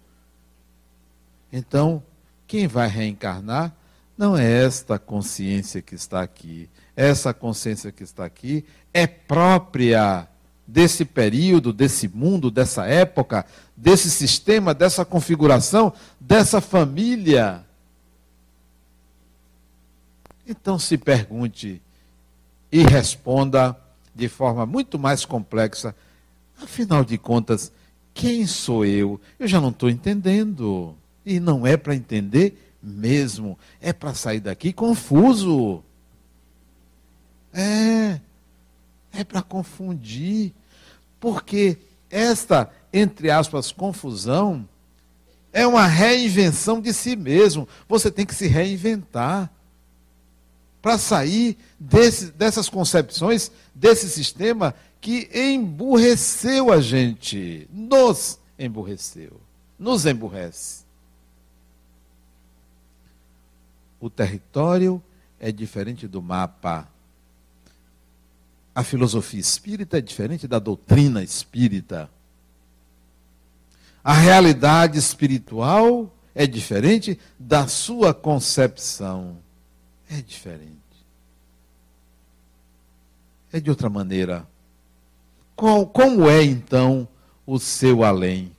Então, 1.53 2.03
quem 2.51 2.67
vai 2.67 2.89
reencarnar 2.89 3.73
não 4.19 4.37
é 4.37 4.65
esta 4.65 4.99
consciência 4.99 5.81
que 5.81 5.95
está 5.95 6.21
aqui. 6.21 6.69
Essa 6.97 7.33
consciência 7.33 7.93
que 7.93 8.03
está 8.03 8.25
aqui 8.25 8.65
é 8.93 9.07
própria 9.07 10.27
desse 10.67 11.05
período, 11.05 11.73
desse 11.73 12.09
mundo, 12.09 12.51
dessa 12.51 12.87
época, 12.87 13.47
desse 13.77 14.11
sistema, 14.11 14.75
dessa 14.75 15.05
configuração, 15.05 15.93
dessa 16.19 16.61
família. 16.61 17.65
Então 20.45 20.77
se 20.77 20.99
pergunte 20.99 21.81
e 22.73 22.83
responda 22.83 23.77
de 24.13 24.29
forma 24.29 24.67
muito 24.67 24.99
mais 24.99 25.25
complexa. 25.25 25.95
Afinal 26.61 27.05
de 27.05 27.17
contas, 27.17 27.71
quem 28.13 28.45
sou 28.45 28.85
eu? 28.85 29.21
Eu 29.39 29.47
já 29.47 29.61
não 29.61 29.69
estou 29.69 29.89
entendendo. 29.89 30.97
E 31.31 31.39
não 31.39 31.65
é 31.65 31.77
para 31.77 31.95
entender 31.95 32.75
mesmo. 32.83 33.57
É 33.81 33.93
para 33.93 34.13
sair 34.15 34.41
daqui 34.41 34.73
confuso. 34.73 35.81
É. 37.55 38.21
É 39.13 39.23
para 39.23 39.41
confundir. 39.41 40.53
Porque 41.21 41.79
esta, 42.11 42.69
entre 42.93 43.31
aspas, 43.31 43.71
confusão 43.71 44.69
é 45.53 45.65
uma 45.65 45.87
reinvenção 45.87 46.81
de 46.81 46.93
si 46.93 47.15
mesmo. 47.15 47.69
Você 47.89 48.11
tem 48.11 48.27
que 48.27 48.35
se 48.35 48.49
reinventar 48.49 49.49
para 50.83 50.99
sair 50.99 51.57
desse, 51.79 52.33
dessas 52.33 52.69
concepções, 52.69 53.53
desse 53.73 54.11
sistema 54.11 54.75
que 55.01 55.31
emburreceu 55.33 56.73
a 56.73 56.81
gente, 56.81 57.69
nos 57.73 58.37
emburreceu, 58.59 59.41
nos 59.79 60.05
emburrece. 60.07 60.90
O 64.01 64.09
território 64.09 65.03
é 65.39 65.53
diferente 65.53 66.09
do 66.09 66.23
mapa. 66.23 66.89
A 68.75 68.83
filosofia 68.83 69.41
espírita 69.41 69.99
é 69.99 70.01
diferente 70.01 70.49
da 70.49 70.59
doutrina 70.59 71.23
espírita. 71.23 72.11
A 74.03 74.15
realidade 74.15 74.99
espiritual 74.99 76.11
é 76.35 76.47
diferente 76.47 77.19
da 77.39 77.67
sua 77.67 78.15
concepção 78.15 79.37
é 80.09 80.21
diferente. 80.23 80.79
É 83.53 83.61
de 83.61 83.69
outra 83.69 83.91
maneira. 83.91 84.47
Qual, 85.55 85.87
como 85.87 86.29
é 86.29 86.43
então 86.43 87.07
o 87.47 87.59
seu 87.59 88.03
além? 88.03 88.53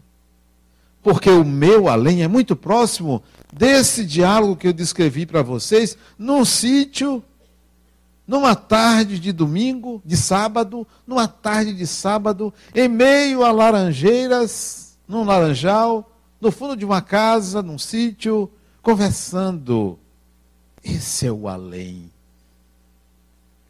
porque 1.01 1.29
o 1.29 1.43
meu 1.43 1.87
além 1.87 2.23
é 2.23 2.27
muito 2.27 2.55
próximo 2.55 3.23
desse 3.51 4.05
diálogo 4.05 4.55
que 4.55 4.67
eu 4.67 4.73
descrevi 4.73 5.25
para 5.25 5.41
vocês, 5.41 5.97
num 6.17 6.45
sítio, 6.45 7.23
numa 8.25 8.55
tarde 8.55 9.19
de 9.19 9.31
domingo, 9.31 10.01
de 10.05 10.15
sábado, 10.15 10.87
numa 11.05 11.27
tarde 11.27 11.73
de 11.73 11.85
sábado, 11.85 12.53
em 12.73 12.87
meio 12.87 13.43
a 13.43 13.51
laranjeiras, 13.51 14.97
num 15.07 15.23
laranjal, 15.23 16.09
no 16.39 16.51
fundo 16.51 16.75
de 16.75 16.85
uma 16.85 17.01
casa, 17.01 17.61
num 17.61 17.77
sítio, 17.77 18.49
conversando. 18.81 19.99
Esse 20.83 21.27
é 21.27 21.31
o 21.31 21.47
além. 21.47 22.09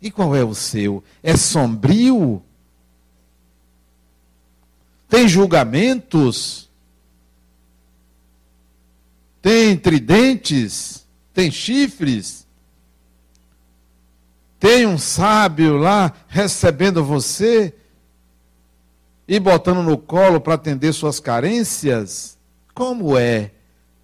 E 0.02 0.10
qual 0.10 0.36
é 0.36 0.44
o 0.44 0.56
seu? 0.56 1.04
É 1.22 1.36
sombrio? 1.36 2.42
Tem 5.10 5.28
julgamentos? 5.28 6.71
Tem 9.42 9.76
tridentes? 9.76 11.08
Tem 11.34 11.50
chifres? 11.50 12.46
Tem 14.60 14.86
um 14.86 14.98
sábio 14.98 15.78
lá 15.78 16.14
recebendo 16.28 17.04
você 17.04 17.74
e 19.28 19.40
botando 19.40 19.82
no 19.82 19.98
colo 19.98 20.40
para 20.40 20.54
atender 20.54 20.94
suas 20.94 21.20
carências? 21.20 22.38
Como 22.74 23.18
é 23.18 23.52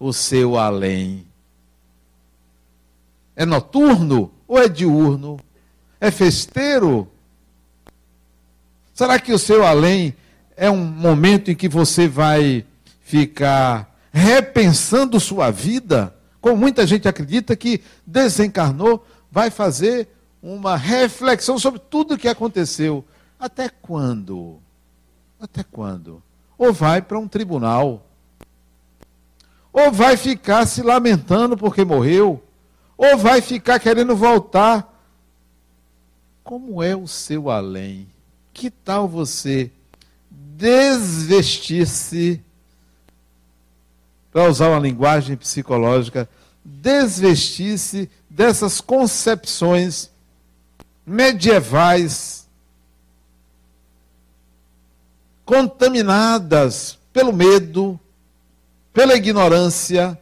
o 0.00 0.12
seu 0.12 0.58
além? 0.58 1.26
É 3.36 3.46
noturno 3.46 4.32
ou 4.48 4.58
é 4.58 4.68
diurno? 4.68 5.38
É 6.00 6.10
festeiro? 6.10 7.08
Será 8.92 9.20
que 9.20 9.32
o 9.32 9.38
seu 9.38 9.64
além 9.64 10.12
é 10.56 10.68
um 10.68 10.84
momento 10.84 11.52
em 11.52 11.54
que 11.54 11.68
você 11.68 12.08
vai 12.08 12.64
ficar 13.00 13.96
repensando 14.12 15.20
sua 15.20 15.50
vida? 15.50 16.14
Como 16.40 16.56
muita 16.56 16.86
gente 16.86 17.08
acredita 17.08 17.56
que 17.56 17.82
desencarnou, 18.06 19.04
vai 19.30 19.50
fazer 19.50 20.08
uma 20.42 20.76
reflexão 20.76 21.58
sobre 21.58 21.80
tudo 21.80 22.14
o 22.14 22.18
que 22.18 22.28
aconteceu. 22.28 23.04
Até 23.38 23.68
quando? 23.68 24.58
Até 25.40 25.62
quando? 25.62 26.22
Ou 26.56 26.72
vai 26.72 27.02
para 27.02 27.18
um 27.18 27.28
tribunal, 27.28 28.06
ou 29.72 29.92
vai 29.92 30.16
ficar 30.16 30.66
se 30.66 30.82
lamentando 30.82 31.56
porque 31.56 31.84
morreu, 31.84 32.42
ou 32.96 33.16
vai 33.16 33.40
ficar 33.40 33.78
querendo 33.78 34.16
voltar. 34.16 34.96
Como 36.42 36.82
é 36.82 36.96
o 36.96 37.06
seu 37.06 37.48
além? 37.50 38.08
Que 38.52 38.70
tal 38.70 39.06
você 39.06 39.70
desvestir-se, 40.30 42.42
para 44.38 44.48
usar 44.48 44.68
uma 44.68 44.78
linguagem 44.78 45.36
psicológica, 45.36 46.28
desvestir-se 46.64 48.08
dessas 48.30 48.80
concepções 48.80 50.12
medievais, 51.04 52.46
contaminadas 55.44 56.96
pelo 57.12 57.32
medo, 57.32 57.98
pela 58.92 59.16
ignorância, 59.16 60.16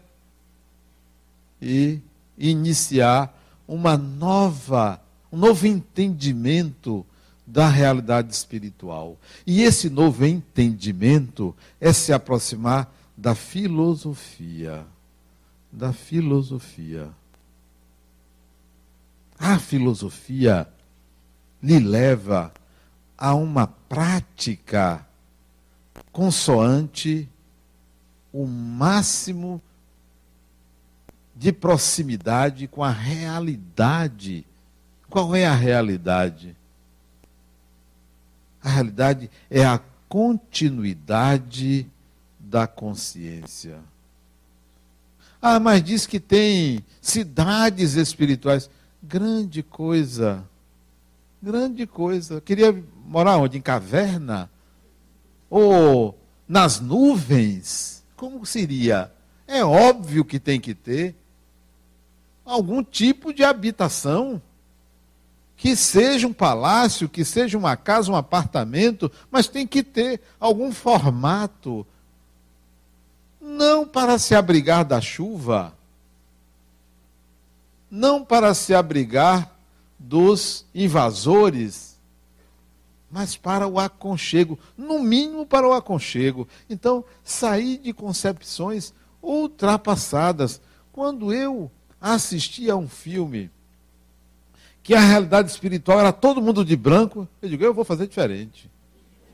e 1.61 2.01
iniciar 2.39 3.39
uma 3.69 3.99
nova, 3.99 4.99
um 5.31 5.37
novo 5.37 5.67
entendimento 5.67 7.05
da 7.47 7.69
realidade 7.69 8.33
espiritual. 8.33 9.19
E 9.47 9.63
esse 9.63 9.91
novo 9.91 10.25
entendimento 10.25 11.55
é 11.79 11.93
se 11.93 12.15
aproximar 12.15 12.96
da 13.17 13.35
filosofia. 13.35 14.87
Da 15.73 15.93
filosofia. 15.93 17.11
A 19.39 19.59
filosofia 19.59 20.69
lhe 21.63 21.79
leva 21.79 22.53
a 23.17 23.35
uma 23.35 23.67
prática 23.67 25.07
consoante 26.13 27.29
o 28.33 28.47
máximo 28.47 29.63
de 31.35 31.53
proximidade 31.53 32.67
com 32.67 32.83
a 32.83 32.91
realidade. 32.91 34.47
Qual 35.09 35.35
é 35.35 35.47
a 35.47 35.55
realidade? 35.55 36.57
A 38.63 38.71
realidade 38.71 39.31
é 39.51 39.65
a 39.65 39.81
continuidade 40.09 41.91
da 42.57 42.67
consciência. 42.67 43.81
Ah, 45.43 45.61
mas 45.61 45.85
diz 45.85 46.07
que 46.07 46.19
tem 46.19 46.83
cidades 47.03 47.97
espirituais. 47.97 48.71
Grande 49.03 49.63
coisa. 49.63 50.43
Grande 51.43 51.87
coisa. 51.87 52.41
Queria 52.41 52.83
morar 53.05 53.37
onde? 53.37 53.59
Em 53.59 53.61
caverna? 53.61 54.51
Ou 55.51 56.19
nas 56.49 56.81
nuvens? 56.81 58.03
Como 58.17 58.47
seria? 58.47 59.13
É 59.47 59.63
óbvio 59.63 60.25
que 60.25 60.41
tem 60.41 60.59
que 60.59 60.75
ter 60.75 61.15
algum 62.43 62.83
tipo 62.83 63.35
de 63.35 63.45
habitação. 63.45 64.41
Que 65.59 65.77
seja 65.77 66.27
um 66.27 66.33
palácio, 66.33 67.07
que 67.07 67.23
seja 67.23 67.59
uma 67.59 67.77
casa, 67.77 68.11
um 68.11 68.17
apartamento, 68.17 69.13
mas 69.31 69.47
tem 69.47 69.67
que 69.67 69.83
ter 69.83 70.23
algum 70.41 70.73
formato. 70.73 71.87
Não 73.47 73.87
para 73.87 74.19
se 74.19 74.35
abrigar 74.35 74.85
da 74.85 75.01
chuva, 75.01 75.73
não 77.89 78.25
para 78.25 78.53
se 78.55 78.75
abrigar 78.75 79.57
dos 79.97 80.67
invasores, 80.75 81.97
mas 83.09 83.37
para 83.37 83.69
o 83.69 83.79
aconchego, 83.79 84.59
no 84.77 84.99
mínimo 84.99 85.47
para 85.47 85.67
o 85.67 85.73
aconchego. 85.73 86.49
Então, 86.69 87.05
sair 87.23 87.79
de 87.79 87.93
concepções 87.93 88.93
ultrapassadas. 89.23 90.61
Quando 90.93 91.33
eu 91.33 91.71
assisti 92.01 92.69
a 92.69 92.75
um 92.75 92.89
filme 92.89 93.49
que 94.83 94.93
a 94.93 95.01
realidade 95.01 95.51
espiritual 95.51 96.01
era 96.01 96.13
todo 96.13 96.43
mundo 96.43 96.65
de 96.65 96.75
branco, 96.75 97.29
eu 97.41 97.49
digo, 97.49 97.63
eu 97.63 97.73
vou 97.73 97.85
fazer 97.85 98.09
diferente. 98.09 98.69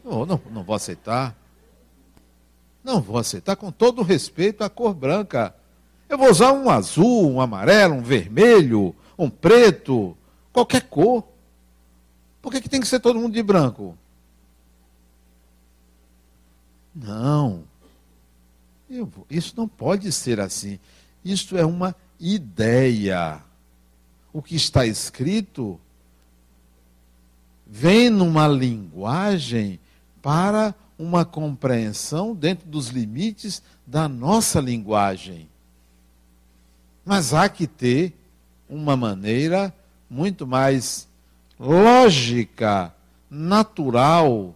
Não, 0.05 0.27
não, 0.27 0.41
não 0.51 0.63
vou 0.63 0.77
aceitar. 0.77 1.35
Não 2.83 3.01
vou 3.01 3.19
aceitar 3.19 3.57
com 3.57 3.71
todo 3.71 4.03
respeito 4.03 4.65
à 4.65 4.71
cor 4.71 4.95
branca. 4.95 5.55
Eu 6.09 6.19
vou 6.19 6.31
usar 6.31 6.53
um 6.53 6.69
azul, 6.69 7.31
um 7.31 7.41
amarelo, 7.41 7.95
um 7.95 8.03
vermelho, 8.03 8.95
um 9.17 9.31
preto, 9.31 10.17
qualquer 10.53 10.83
cor. 10.83 11.25
Por 12.41 12.51
que, 12.53 12.61
que 12.61 12.69
tem 12.69 12.81
que 12.81 12.89
ser 12.89 13.01
todo 13.01 13.19
mundo 13.19 13.33
de 13.33 13.43
branco? 13.43 13.97
Não. 16.95 17.65
Isso 19.31 19.55
não 19.57 19.67
pode 19.67 20.13
ser 20.13 20.41
assim. 20.41 20.79
Isso 21.25 21.57
é 21.57 21.65
uma 21.65 21.95
ideia. 22.21 23.43
O 24.33 24.43
que 24.43 24.57
está 24.57 24.85
escrito 24.85 25.81
vem 27.67 28.11
numa 28.11 28.47
linguagem 28.47 29.81
para 30.21 30.75
uma 31.03 31.25
compreensão 31.25 32.33
dentro 32.33 32.69
dos 32.69 32.89
limites 32.89 33.61
da 33.85 34.09
nossa 34.09 34.61
linguagem. 34.61 35.49
Mas 37.05 37.35
há 37.35 37.49
que 37.49 37.67
ter 37.67 38.15
uma 38.69 38.97
maneira 38.97 39.75
muito 40.09 40.47
mais 40.47 41.09
lógica, 41.59 42.95
natural 43.29 44.55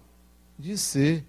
de 0.57 0.79
ser. 0.79 1.25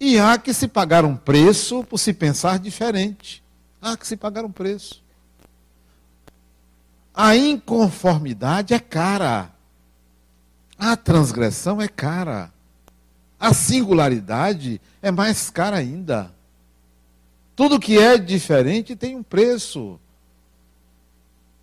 E 0.00 0.18
há 0.18 0.38
que 0.38 0.54
se 0.54 0.66
pagar 0.66 1.04
um 1.04 1.16
preço 1.16 1.84
por 1.84 1.98
se 1.98 2.14
pensar 2.14 2.58
diferente. 2.58 3.44
Há 3.80 3.94
que 3.94 4.06
se 4.06 4.16
pagar 4.16 4.42
um 4.42 4.50
preço. 4.50 5.04
A 7.12 7.36
inconformidade 7.36 8.72
é 8.72 8.78
cara. 8.78 9.50
A 10.78 10.96
transgressão 10.96 11.80
é 11.80 11.88
cara. 11.88 12.52
A 13.38 13.52
singularidade 13.52 14.80
é 15.00 15.10
mais 15.10 15.50
cara 15.50 15.76
ainda. 15.76 16.34
Tudo 17.54 17.80
que 17.80 17.98
é 17.98 18.18
diferente 18.18 18.94
tem 18.94 19.16
um 19.16 19.22
preço. 19.22 19.98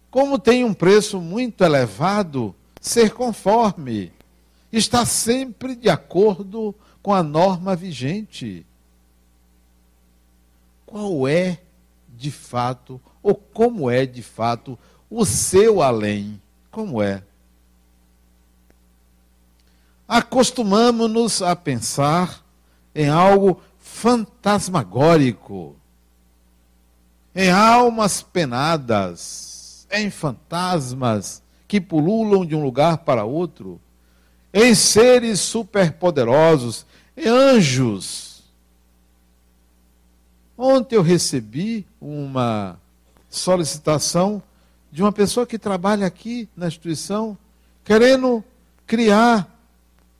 Como 0.09 0.39
tem 0.39 0.63
um 0.63 0.73
preço 0.73 1.19
muito 1.19 1.63
elevado, 1.63 2.55
ser 2.79 3.11
conforme. 3.11 4.11
Está 4.71 5.05
sempre 5.05 5.75
de 5.75 5.89
acordo 5.89 6.73
com 7.01 7.13
a 7.13 7.21
norma 7.21 7.75
vigente. 7.75 8.65
Qual 10.85 11.27
é, 11.27 11.59
de 12.09 12.31
fato, 12.31 12.99
ou 13.21 13.35
como 13.35 13.89
é, 13.89 14.05
de 14.05 14.23
fato, 14.23 14.77
o 15.09 15.25
seu 15.25 15.81
além? 15.81 16.41
Como 16.71 17.01
é? 17.01 17.23
Acostumamos-nos 20.13 21.41
a 21.41 21.55
pensar 21.55 22.45
em 22.93 23.09
algo 23.09 23.59
fantasmagórico, 23.79 25.75
em 27.33 27.49
almas 27.49 28.21
penadas, 28.21 29.87
em 29.91 30.11
fantasmas 30.11 31.41
que 31.67 31.81
pululam 31.81 32.45
de 32.45 32.55
um 32.55 32.61
lugar 32.61 32.99
para 32.99 33.23
outro, 33.23 33.81
em 34.53 34.75
seres 34.75 35.39
superpoderosos, 35.39 36.85
em 37.17 37.27
anjos. 37.27 38.43
Ontem 40.55 40.95
eu 40.95 41.01
recebi 41.01 41.87
uma 41.99 42.79
solicitação 43.31 44.43
de 44.91 45.01
uma 45.01 45.11
pessoa 45.11 45.47
que 45.47 45.57
trabalha 45.57 46.05
aqui 46.05 46.47
na 46.55 46.67
instituição, 46.67 47.35
querendo 47.83 48.43
criar 48.85 49.51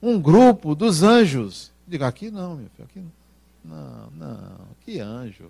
um 0.03 0.21
grupo 0.21 0.75
dos 0.75 1.01
anjos. 1.01 1.71
Diga, 1.87 2.07
aqui 2.07 2.29
não, 2.29 2.57
meu 2.57 2.69
filho, 2.75 2.83
aqui 2.89 3.03
não, 3.63 4.11
não, 4.11 4.67
que 4.81 4.99
anjo. 4.99 5.49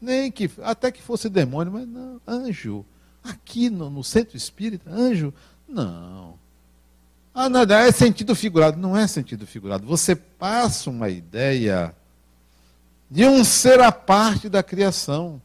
Nem 0.00 0.32
que, 0.32 0.50
até 0.62 0.90
que 0.90 1.00
fosse 1.00 1.28
demônio, 1.28 1.72
mas 1.72 1.86
não, 1.86 2.20
anjo. 2.26 2.84
Aqui 3.22 3.70
no, 3.70 3.88
no 3.88 4.02
centro 4.02 4.36
espírita, 4.36 4.90
anjo, 4.90 5.32
não. 5.68 6.34
Ah, 7.32 7.48
nada, 7.48 7.78
é 7.78 7.92
sentido 7.92 8.34
figurado. 8.34 8.76
Não 8.76 8.96
é 8.96 9.06
sentido 9.06 9.46
figurado. 9.46 9.86
Você 9.86 10.16
passa 10.16 10.90
uma 10.90 11.08
ideia 11.08 11.94
de 13.08 13.24
um 13.24 13.44
ser 13.44 13.80
à 13.80 13.92
parte 13.92 14.48
da 14.48 14.62
criação. 14.62 15.40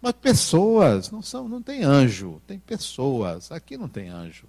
Mas 0.00 0.12
pessoas, 0.12 1.10
não 1.10 1.22
são, 1.22 1.48
não 1.48 1.62
tem 1.62 1.84
anjo, 1.84 2.40
tem 2.46 2.58
pessoas. 2.58 3.52
Aqui 3.52 3.76
não 3.76 3.88
tem 3.88 4.08
anjo. 4.08 4.46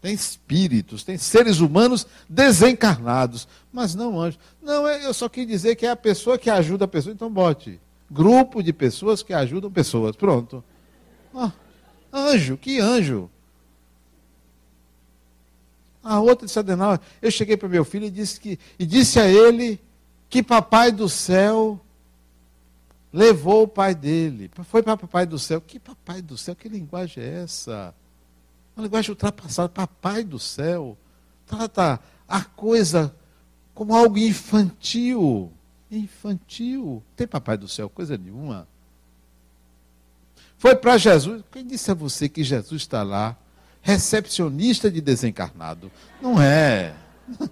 Tem 0.00 0.14
espíritos, 0.14 1.02
tem 1.02 1.18
seres 1.18 1.58
humanos 1.58 2.06
desencarnados, 2.28 3.48
mas 3.72 3.94
não 3.94 4.20
anjos. 4.20 4.38
Não, 4.62 4.86
é, 4.86 5.04
eu 5.04 5.12
só 5.12 5.28
quis 5.28 5.46
dizer 5.46 5.74
que 5.74 5.86
é 5.86 5.90
a 5.90 5.96
pessoa 5.96 6.38
que 6.38 6.48
ajuda 6.48 6.84
a 6.84 6.88
pessoa, 6.88 7.12
então 7.12 7.30
bote. 7.30 7.80
Grupo 8.10 8.62
de 8.62 8.72
pessoas 8.72 9.22
que 9.22 9.32
ajudam 9.32 9.70
pessoas. 9.70 10.14
Pronto. 10.14 10.62
Ah, 11.34 11.52
anjo, 12.12 12.56
que 12.56 12.80
anjo? 12.80 13.28
A 16.02 16.20
outra 16.20 16.46
disse, 16.46 16.58
Adenal, 16.58 16.98
eu 17.20 17.30
cheguei 17.30 17.56
para 17.56 17.68
meu 17.68 17.84
filho 17.84 18.06
e 18.06 18.10
disse, 18.10 18.40
que, 18.40 18.58
e 18.78 18.86
disse 18.86 19.18
a 19.18 19.26
ele 19.26 19.80
que 20.30 20.42
papai 20.42 20.92
do 20.92 21.08
céu 21.08 21.80
levou 23.12 23.64
o 23.64 23.68
pai 23.68 23.94
dele. 23.94 24.50
Foi 24.64 24.82
para 24.82 24.96
papai 24.96 25.26
do 25.26 25.38
céu. 25.38 25.60
Que 25.60 25.78
papai 25.78 26.22
do 26.22 26.36
céu? 26.38 26.54
Que 26.54 26.68
linguagem 26.68 27.22
é 27.22 27.42
essa? 27.42 27.94
Uma 28.78 28.84
linguagem 28.84 29.10
ultrapassada. 29.10 29.68
Papai 29.68 30.22
do 30.22 30.38
céu. 30.38 30.96
Trata 31.44 31.98
a 32.28 32.44
coisa 32.44 33.12
como 33.74 33.92
algo 33.92 34.16
infantil. 34.16 35.52
Infantil. 35.90 37.02
Tem 37.16 37.26
papai 37.26 37.56
do 37.56 37.66
céu, 37.66 37.88
coisa 37.90 38.16
nenhuma. 38.16 38.68
Foi 40.58 40.76
para 40.76 40.96
Jesus. 40.96 41.42
Quem 41.50 41.66
disse 41.66 41.90
a 41.90 41.94
você 41.94 42.28
que 42.28 42.44
Jesus 42.44 42.82
está 42.82 43.02
lá? 43.02 43.36
Recepcionista 43.82 44.88
de 44.88 45.00
desencarnado. 45.00 45.90
Não 46.22 46.40
é. 46.40 46.94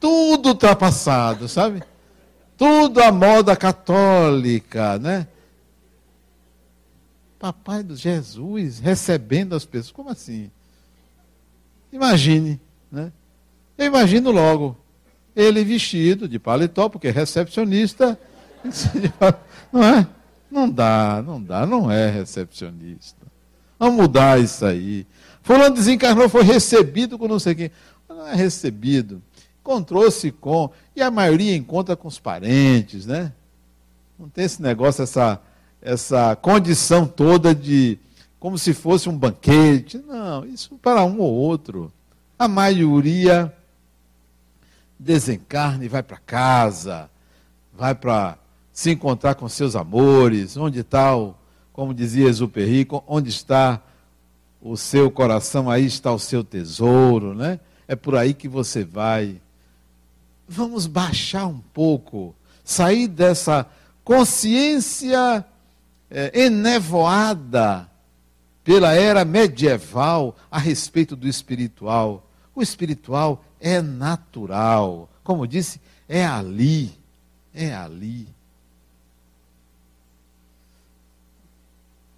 Tudo 0.00 0.50
ultrapassado, 0.50 1.46
sabe? 1.46 1.82
Tudo 2.56 3.02
à 3.02 3.12
moda 3.12 3.54
católica, 3.54 4.98
né? 4.98 5.28
Papai 7.38 7.82
do 7.82 7.94
Jesus 7.94 8.78
recebendo 8.78 9.54
as 9.54 9.64
pessoas. 9.64 9.92
Como 9.92 10.10
assim? 10.10 10.50
Imagine, 11.92 12.60
né? 12.90 13.12
Eu 13.76 13.86
imagino 13.86 14.30
logo 14.30 14.76
ele 15.34 15.62
vestido 15.62 16.28
de 16.28 16.38
paletó, 16.38 16.88
porque 16.88 17.08
é 17.08 17.10
recepcionista. 17.12 18.18
Não 19.72 19.84
é? 19.84 20.06
Não 20.50 20.68
dá, 20.68 21.22
não 21.24 21.42
dá, 21.42 21.66
não 21.66 21.90
é 21.90 22.08
recepcionista. 22.08 23.26
Vamos 23.78 23.96
mudar 23.96 24.40
isso 24.40 24.64
aí. 24.64 25.06
Fulano 25.42 25.74
desencarnou, 25.74 26.26
foi 26.26 26.42
recebido 26.42 27.18
com 27.18 27.28
não 27.28 27.38
sei 27.38 27.54
quem. 27.54 27.70
Não 28.08 28.26
é 28.26 28.34
recebido. 28.34 29.22
Encontrou-se 29.60 30.32
com. 30.32 30.70
E 30.96 31.02
a 31.02 31.10
maioria 31.10 31.54
encontra 31.54 31.94
com 31.94 32.08
os 32.08 32.18
parentes, 32.18 33.04
né? 33.04 33.32
Não 34.18 34.28
tem 34.28 34.46
esse 34.46 34.62
negócio, 34.62 35.02
essa, 35.02 35.38
essa 35.80 36.34
condição 36.36 37.06
toda 37.06 37.54
de. 37.54 37.98
como 38.38 38.58
se 38.58 38.74
fosse 38.74 39.08
um 39.08 39.16
banquete. 39.16 39.98
Não, 39.98 40.44
isso 40.44 40.76
para 40.82 41.04
um 41.04 41.18
ou 41.20 41.32
outro. 41.32 41.92
A 42.38 42.46
maioria 42.46 43.52
desencarna 44.98 45.84
e 45.84 45.88
vai 45.88 46.02
para 46.02 46.18
casa, 46.18 47.08
vai 47.72 47.94
para 47.94 48.36
se 48.72 48.90
encontrar 48.90 49.34
com 49.34 49.48
seus 49.48 49.74
amores, 49.74 50.56
onde 50.56 50.80
está, 50.80 51.12
como 51.72 51.94
dizia 51.94 52.28
Exuperi, 52.28 52.86
onde 53.06 53.28
está 53.28 53.80
o 54.60 54.76
seu 54.76 55.10
coração, 55.10 55.70
aí 55.70 55.84
está 55.84 56.12
o 56.12 56.18
seu 56.18 56.42
tesouro, 56.42 57.34
né? 57.34 57.60
É 57.86 57.96
por 57.96 58.16
aí 58.16 58.34
que 58.34 58.48
você 58.48 58.84
vai. 58.84 59.40
Vamos 60.48 60.86
baixar 60.86 61.46
um 61.46 61.60
pouco, 61.72 62.34
sair 62.64 63.06
dessa 63.06 63.66
consciência 64.04 65.44
é, 66.10 66.44
enevoada 66.44 67.88
pela 68.64 68.92
era 68.94 69.24
medieval 69.24 70.36
a 70.50 70.58
respeito 70.58 71.16
do 71.16 71.26
espiritual. 71.26 72.26
O 72.54 72.62
espiritual 72.62 73.44
é 73.60 73.80
natural. 73.80 75.08
Como 75.24 75.46
disse, 75.46 75.80
é 76.08 76.24
ali. 76.24 76.92
É 77.54 77.74
ali. 77.74 78.28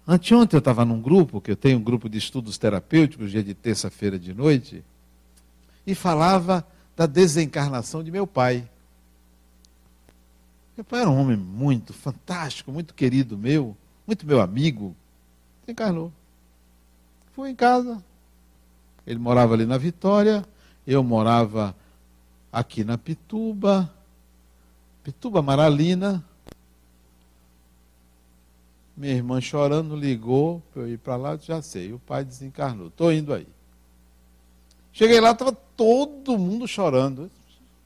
Anteontem 0.07 0.57
eu 0.57 0.59
estava 0.59 0.83
num 0.83 1.01
grupo, 1.01 1.39
que 1.39 1.51
eu 1.51 1.55
tenho 1.55 1.77
um 1.77 1.83
grupo 1.83 2.09
de 2.09 2.17
estudos 2.17 2.57
terapêuticos, 2.57 3.31
dia 3.31 3.43
de 3.43 3.53
terça-feira 3.53 4.19
de 4.19 4.33
noite, 4.33 4.83
e 5.87 5.95
falava 5.95 6.67
da 6.97 7.05
desencarnação 7.05 8.03
de 8.03 8.11
meu 8.11 8.27
pai. 8.27 8.67
Meu 10.75 10.83
pai 10.83 11.01
era 11.01 11.09
um 11.09 11.17
homem 11.17 11.37
muito 11.37 11.93
fantástico, 11.93 12.71
muito 12.71 12.93
querido 12.93 13.37
meu, 13.37 13.77
muito 14.05 14.25
meu 14.25 14.41
amigo. 14.41 14.95
Desencarnou. 15.61 16.11
Fui 17.33 17.49
em 17.49 17.55
casa. 17.55 18.03
Ele 19.05 19.19
morava 19.19 19.53
ali 19.53 19.65
na 19.65 19.77
Vitória, 19.77 20.45
eu 20.85 21.03
morava 21.03 21.75
aqui 22.51 22.83
na 22.83 22.97
Pituba, 22.97 23.91
Pituba 25.03 25.41
Maralina, 25.41 26.23
minha 28.95 29.13
irmã 29.13 29.41
chorando 29.41 29.95
ligou 29.95 30.61
para 30.71 30.83
eu 30.83 30.89
ir 30.89 30.97
para 30.99 31.15
lá, 31.15 31.35
já 31.37 31.61
sei, 31.61 31.91
o 31.91 31.97
pai 31.97 32.23
desencarnou, 32.23 32.87
estou 32.87 33.11
indo 33.11 33.33
aí. 33.33 33.47
Cheguei 34.93 35.19
lá, 35.19 35.31
estava 35.31 35.53
todo 35.53 36.37
mundo 36.37 36.67
chorando. 36.67 37.31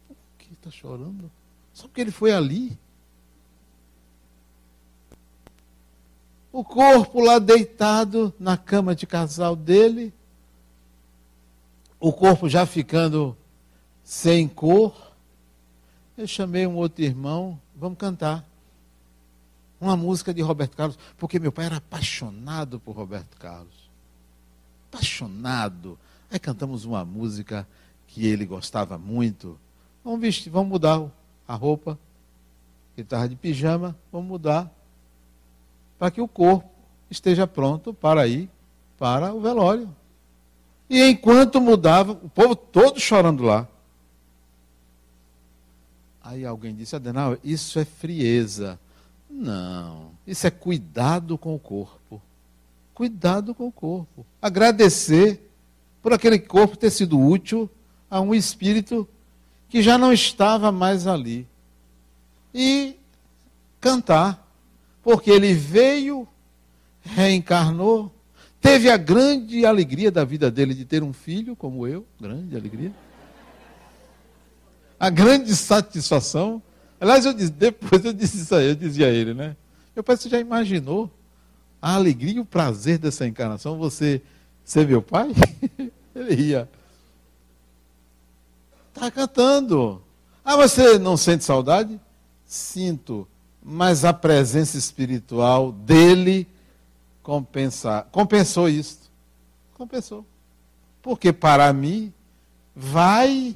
Por 0.08 0.18
que 0.38 0.54
está 0.54 0.70
chorando? 0.70 1.32
Só 1.74 1.88
porque 1.88 2.02
ele 2.02 2.12
foi 2.12 2.34
ali. 2.34 2.78
O 6.56 6.64
corpo 6.64 7.20
lá 7.20 7.38
deitado 7.38 8.34
na 8.40 8.56
cama 8.56 8.96
de 8.96 9.06
casal 9.06 9.58
dele, 9.58 10.14
o 12.00 12.14
corpo 12.14 12.48
já 12.48 12.66
ficando 12.66 13.36
sem 14.06 14.48
cor. 14.48 14.96
Eu 16.18 16.26
chamei 16.26 16.66
um 16.66 16.78
outro 16.78 17.04
irmão, 17.04 17.60
vamos 17.76 17.98
cantar 17.98 18.48
uma 19.82 19.98
música 19.98 20.34
de 20.34 20.42
Roberto 20.42 20.78
Carlos, 20.78 20.98
porque 21.18 21.40
meu 21.40 21.52
pai 21.52 21.66
era 21.66 21.76
apaixonado 21.76 22.80
por 22.80 22.96
Roberto 22.96 23.36
Carlos. 23.36 23.90
Apaixonado. 24.88 26.00
Aí 26.32 26.40
cantamos 26.40 26.86
uma 26.86 27.04
música 27.04 27.68
que 28.08 28.26
ele 28.26 28.46
gostava 28.46 28.98
muito. 28.98 29.60
Vamos 30.06 30.22
vestir, 30.22 30.50
vamos 30.50 30.70
mudar 30.70 31.06
a 31.46 31.54
roupa. 31.54 32.00
Ele 32.96 33.04
estava 33.04 33.28
de 33.28 33.36
pijama, 33.36 33.94
vamos 34.10 34.30
mudar. 34.30 34.72
Para 35.98 36.12
que 36.12 36.22
o 36.22 36.28
corpo 36.28 36.70
esteja 37.10 37.48
pronto 37.48 37.94
para 37.94 38.28
ir 38.28 38.50
para 38.98 39.34
o 39.34 39.42
velório. 39.42 39.94
E 40.90 41.02
enquanto 41.04 41.60
mudava, 41.60 42.12
o 42.12 42.30
povo 42.30 42.56
todo 42.56 43.00
chorando 43.00 43.44
lá. 43.44 43.68
Aí 46.24 46.46
alguém 46.46 46.74
disse, 46.76 46.96
Adenal, 46.96 47.38
isso 47.44 47.80
é 47.80 47.86
frieza. 47.86 48.80
Não. 49.30 50.12
Isso 50.26 50.48
é 50.48 50.52
cuidado 50.52 51.38
com 51.38 51.54
o 51.56 51.60
corpo. 51.60 52.22
Cuidado 52.94 53.54
com 53.54 53.68
o 53.68 53.72
corpo. 53.72 54.26
Agradecer 54.42 55.52
por 56.02 56.14
aquele 56.14 56.40
corpo 56.40 56.78
ter 56.78 56.90
sido 56.90 57.20
útil 57.20 57.70
a 58.10 58.22
um 58.22 58.34
espírito 58.34 59.08
que 59.70 59.82
já 59.82 59.98
não 59.98 60.14
estava 60.14 60.72
mais 60.72 61.06
ali. 61.06 61.48
E 62.54 62.96
cantar, 63.82 64.45
porque 65.06 65.30
ele 65.30 65.54
veio, 65.54 66.28
reencarnou, 67.04 68.12
teve 68.60 68.90
a 68.90 68.98
grande 68.98 69.64
alegria 69.64 70.10
da 70.10 70.26
vida 70.26 70.50
dele 70.50 70.74
de 70.74 70.84
ter 70.84 71.04
um 71.04 71.14
filho 71.14 71.56
como 71.56 71.86
eu, 71.86 72.08
grande 72.20 72.58
alegria. 72.58 72.92
a 75.00 75.08
grande 75.12 75.56
satisfação. 75.56 76.60
Aliás, 77.00 77.24
eu 77.24 77.34
disse, 77.34 77.52
depois 77.52 78.04
eu 78.04 78.14
disse 78.14 78.38
isso 78.38 78.56
aí, 78.56 78.70
eu 78.70 78.76
dizia 78.76 79.06
a 79.06 79.12
ele, 79.12 79.36
né? 79.36 79.56
Eu 79.96 80.04
pai, 80.04 80.18
você 80.18 80.28
já 80.28 80.40
imaginou 80.40 81.12
a 81.80 81.94
alegria 81.94 82.38
e 82.38 82.40
o 82.40 82.46
prazer 82.46 82.98
dessa 82.98 83.28
encarnação? 83.28 83.78
Você 83.78 84.24
ser 84.64 84.88
meu 84.88 85.04
pai? 85.04 85.30
Ele 86.16 86.42
ia. 86.42 86.68
Está 88.88 89.12
cantando. 89.12 90.02
Ah, 90.44 90.56
você 90.56 90.98
não 90.98 91.16
sente 91.16 91.44
saudade? 91.44 92.00
Sinto. 92.44 93.28
Mas 93.68 94.06
a 94.06 94.14
presença 94.14 94.78
espiritual 94.78 95.72
dele 95.72 96.48
compensa, 97.24 98.06
compensou 98.12 98.70
isso. 98.70 99.10
Compensou. 99.74 100.24
Porque 101.02 101.34
para 101.34 101.74
mim, 101.74 102.14
vai, 102.76 103.56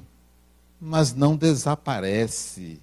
mas 0.81 1.13
não 1.13 1.35
desaparece. 1.35 2.79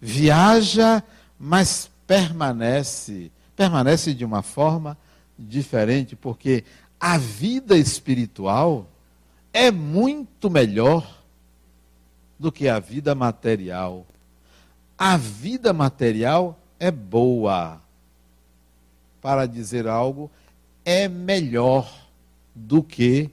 Viaja, 0.00 1.02
mas 1.38 1.90
permanece. 2.06 3.30
Permanece 3.54 4.14
de 4.14 4.24
uma 4.24 4.40
forma 4.40 4.96
diferente, 5.38 6.16
porque 6.16 6.64
a 6.98 7.18
vida 7.18 7.76
espiritual 7.76 8.86
é 9.52 9.70
muito 9.70 10.48
melhor 10.48 11.22
do 12.38 12.50
que 12.50 12.68
a 12.68 12.78
vida 12.78 13.14
material. 13.14 14.06
A 14.96 15.18
vida 15.18 15.74
material 15.74 16.56
é 16.80 16.90
boa. 16.90 17.80
Para 19.20 19.46
dizer 19.46 19.86
algo, 19.86 20.30
é 20.84 21.06
melhor 21.06 22.08
do 22.54 22.82
que 22.82 23.30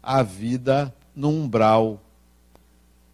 a 0.00 0.22
vida 0.22 0.94
no 1.14 1.28
umbral. 1.28 2.00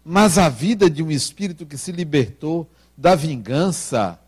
Mas 0.03 0.37
a 0.37 0.47
vida 0.47 0.87
de 0.87 1.01
um 1.01 1.09
espírito 1.09 1.65
que 1.65 1.77
se 1.77 1.91
libertou 1.91 2.69
da 2.95 3.15
vingança, 3.15 4.19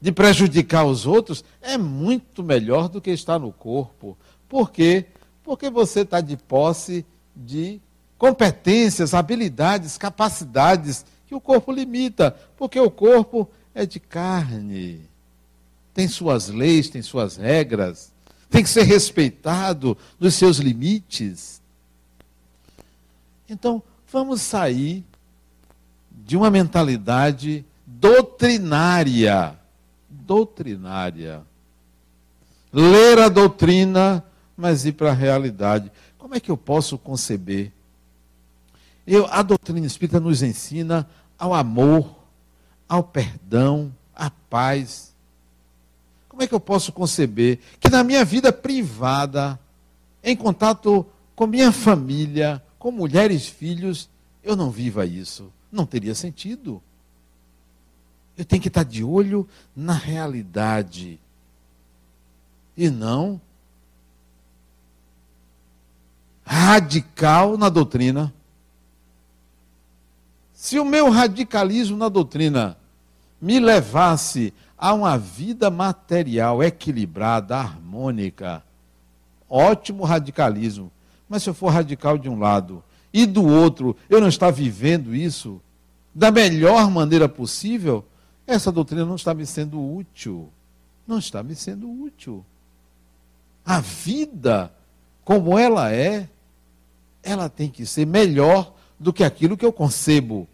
de 0.00 0.12
prejudicar 0.12 0.84
os 0.84 1.04
outros, 1.04 1.44
é 1.60 1.76
muito 1.76 2.42
melhor 2.42 2.88
do 2.88 3.00
que 3.00 3.10
estar 3.10 3.38
no 3.38 3.52
corpo. 3.52 4.16
Por 4.48 4.70
quê? 4.70 5.06
Porque 5.42 5.68
você 5.68 6.00
está 6.00 6.20
de 6.20 6.36
posse 6.36 7.04
de 7.34 7.80
competências, 8.16 9.12
habilidades, 9.12 9.98
capacidades 9.98 11.04
que 11.26 11.34
o 11.34 11.40
corpo 11.40 11.72
limita, 11.72 12.30
porque 12.56 12.78
o 12.78 12.90
corpo 12.90 13.48
é 13.74 13.84
de 13.86 13.98
carne. 13.98 15.00
Tem 15.92 16.08
suas 16.08 16.48
leis, 16.48 16.88
tem 16.88 17.02
suas 17.02 17.36
regras 17.36 18.14
tem 18.54 18.62
que 18.62 18.70
ser 18.70 18.84
respeitado 18.84 19.98
nos 20.16 20.34
seus 20.34 20.58
limites. 20.58 21.60
Então, 23.50 23.82
vamos 24.12 24.42
sair 24.42 25.04
de 26.08 26.36
uma 26.36 26.52
mentalidade 26.52 27.64
doutrinária. 27.84 29.58
Doutrinária. 30.08 31.42
Ler 32.72 33.18
a 33.18 33.28
doutrina, 33.28 34.24
mas 34.56 34.86
ir 34.86 34.92
para 34.92 35.10
a 35.10 35.14
realidade. 35.14 35.90
Como 36.16 36.36
é 36.36 36.38
que 36.38 36.52
eu 36.52 36.56
posso 36.56 36.96
conceber? 36.96 37.72
Eu, 39.06 39.26
a 39.26 39.42
doutrina 39.42 39.86
espírita 39.86 40.18
nos 40.18 40.42
ensina 40.42 41.08
ao 41.38 41.52
amor, 41.52 42.16
ao 42.88 43.02
perdão, 43.02 43.94
à 44.14 44.30
paz. 44.30 45.14
Como 46.28 46.42
é 46.42 46.46
que 46.46 46.54
eu 46.54 46.60
posso 46.60 46.92
conceber 46.92 47.58
que 47.78 47.88
na 47.88 48.02
minha 48.02 48.24
vida 48.24 48.52
privada, 48.52 49.58
em 50.22 50.36
contato 50.36 51.06
com 51.36 51.46
minha 51.46 51.70
família, 51.70 52.62
com 52.78 52.90
mulheres 52.90 53.46
filhos, 53.46 54.08
eu 54.42 54.56
não 54.56 54.70
viva 54.70 55.04
isso? 55.04 55.52
Não 55.70 55.84
teria 55.84 56.14
sentido. 56.14 56.82
Eu 58.36 58.44
tenho 58.44 58.62
que 58.62 58.68
estar 58.68 58.84
de 58.84 59.04
olho 59.04 59.48
na 59.76 59.92
realidade. 59.92 61.20
E 62.76 62.90
não 62.90 63.40
radical 66.44 67.56
na 67.56 67.68
doutrina. 67.68 68.32
Se 70.64 70.78
o 70.78 70.84
meu 70.84 71.10
radicalismo 71.10 71.94
na 71.94 72.08
doutrina 72.08 72.78
me 73.38 73.60
levasse 73.60 74.54
a 74.78 74.94
uma 74.94 75.18
vida 75.18 75.70
material 75.70 76.62
equilibrada, 76.64 77.54
harmônica. 77.54 78.64
Ótimo 79.46 80.04
radicalismo. 80.04 80.90
Mas 81.28 81.42
se 81.42 81.50
eu 81.50 81.54
for 81.54 81.68
radical 81.68 82.16
de 82.16 82.30
um 82.30 82.38
lado 82.38 82.82
e 83.12 83.26
do 83.26 83.46
outro 83.46 83.94
eu 84.08 84.22
não 84.22 84.28
estar 84.28 84.50
vivendo 84.50 85.14
isso 85.14 85.60
da 86.14 86.30
melhor 86.30 86.90
maneira 86.90 87.28
possível, 87.28 88.02
essa 88.46 88.72
doutrina 88.72 89.04
não 89.04 89.16
está 89.16 89.34
me 89.34 89.44
sendo 89.44 89.78
útil. 89.78 90.48
Não 91.06 91.18
está 91.18 91.42
me 91.42 91.54
sendo 91.54 91.90
útil. 91.90 92.42
A 93.66 93.80
vida, 93.80 94.72
como 95.26 95.58
ela 95.58 95.92
é, 95.92 96.26
ela 97.22 97.50
tem 97.50 97.68
que 97.68 97.84
ser 97.84 98.06
melhor 98.06 98.72
do 98.98 99.12
que 99.12 99.22
aquilo 99.22 99.58
que 99.58 99.66
eu 99.66 99.70
concebo. 99.70 100.48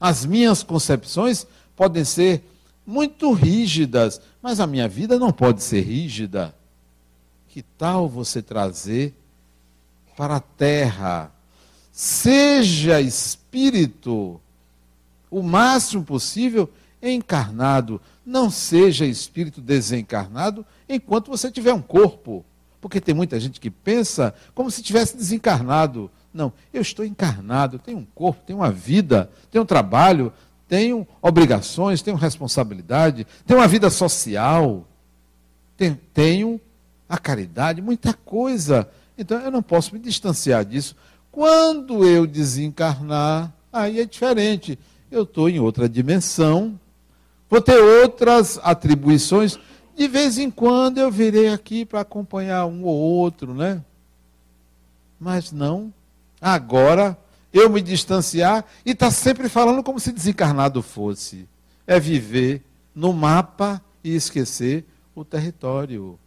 As 0.00 0.24
minhas 0.24 0.62
concepções 0.62 1.46
podem 1.74 2.04
ser 2.04 2.44
muito 2.86 3.32
rígidas, 3.32 4.20
mas 4.42 4.60
a 4.60 4.66
minha 4.66 4.88
vida 4.88 5.18
não 5.18 5.32
pode 5.32 5.62
ser 5.62 5.80
rígida. 5.80 6.54
Que 7.48 7.62
tal 7.62 8.08
você 8.08 8.42
trazer 8.42 9.14
para 10.16 10.36
a 10.36 10.40
terra? 10.40 11.32
Seja 11.90 13.00
espírito 13.00 14.40
o 15.30 15.42
máximo 15.42 16.04
possível 16.04 16.70
encarnado. 17.02 18.00
Não 18.24 18.50
seja 18.50 19.06
espírito 19.06 19.60
desencarnado 19.60 20.64
enquanto 20.88 21.30
você 21.30 21.50
tiver 21.50 21.72
um 21.72 21.82
corpo. 21.82 22.44
Porque 22.80 23.00
tem 23.00 23.14
muita 23.14 23.40
gente 23.40 23.58
que 23.58 23.70
pensa 23.70 24.34
como 24.54 24.70
se 24.70 24.82
tivesse 24.82 25.16
desencarnado. 25.16 26.10
Não, 26.36 26.52
eu 26.72 26.82
estou 26.82 27.02
encarnado, 27.02 27.78
tenho 27.78 27.96
um 27.96 28.04
corpo, 28.04 28.42
tenho 28.46 28.58
uma 28.58 28.70
vida, 28.70 29.30
tenho 29.50 29.64
um 29.64 29.66
trabalho, 29.66 30.30
tenho 30.68 31.08
obrigações, 31.22 32.02
tenho 32.02 32.14
responsabilidade, 32.14 33.26
tenho 33.46 33.58
uma 33.58 33.66
vida 33.66 33.88
social, 33.88 34.86
tenho 36.12 36.60
a 37.08 37.16
caridade, 37.16 37.80
muita 37.80 38.12
coisa. 38.12 38.86
Então 39.16 39.40
eu 39.40 39.50
não 39.50 39.62
posso 39.62 39.94
me 39.94 39.98
distanciar 39.98 40.62
disso. 40.62 40.94
Quando 41.32 42.06
eu 42.06 42.26
desencarnar, 42.26 43.50
aí 43.72 44.00
é 44.00 44.04
diferente. 44.04 44.78
Eu 45.10 45.22
estou 45.22 45.48
em 45.48 45.58
outra 45.58 45.88
dimensão, 45.88 46.78
vou 47.48 47.62
ter 47.62 47.80
outras 47.80 48.60
atribuições. 48.62 49.58
De 49.96 50.06
vez 50.06 50.36
em 50.36 50.50
quando 50.50 50.98
eu 50.98 51.10
virei 51.10 51.48
aqui 51.48 51.86
para 51.86 52.00
acompanhar 52.00 52.66
um 52.66 52.84
ou 52.84 52.94
outro, 52.94 53.54
né? 53.54 53.82
Mas 55.18 55.50
não. 55.50 55.94
Agora 56.40 57.18
eu 57.52 57.70
me 57.70 57.80
distanciar 57.80 58.64
e 58.84 58.90
estar 58.90 59.06
tá 59.06 59.12
sempre 59.12 59.48
falando 59.48 59.82
como 59.82 60.00
se 60.00 60.12
desencarnado 60.12 60.82
fosse. 60.82 61.48
É 61.86 61.98
viver 61.98 62.62
no 62.94 63.12
mapa 63.12 63.82
e 64.02 64.14
esquecer 64.14 64.84
o 65.14 65.24
território. 65.24 66.18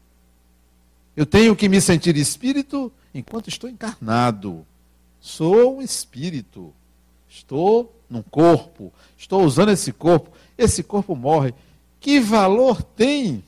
Eu 1.16 1.26
tenho 1.26 1.56
que 1.56 1.70
me 1.70 1.82
sentir 1.82 2.16
espírito 2.16 2.92
enquanto 3.14 3.50
estou 3.50 3.70
encarnado. 3.70 4.66
Sou 5.20 5.78
um 5.78 5.82
espírito. 5.82 6.74
Estou 7.28 7.94
num 8.10 8.22
corpo. 8.22 8.92
Estou 9.18 9.44
usando 9.44 9.70
esse 9.70 9.92
corpo. 9.92 10.32
Esse 10.58 10.82
corpo 10.82 11.16
morre. 11.16 11.54
Que 12.00 12.20
valor 12.20 12.82
tem 12.82 13.44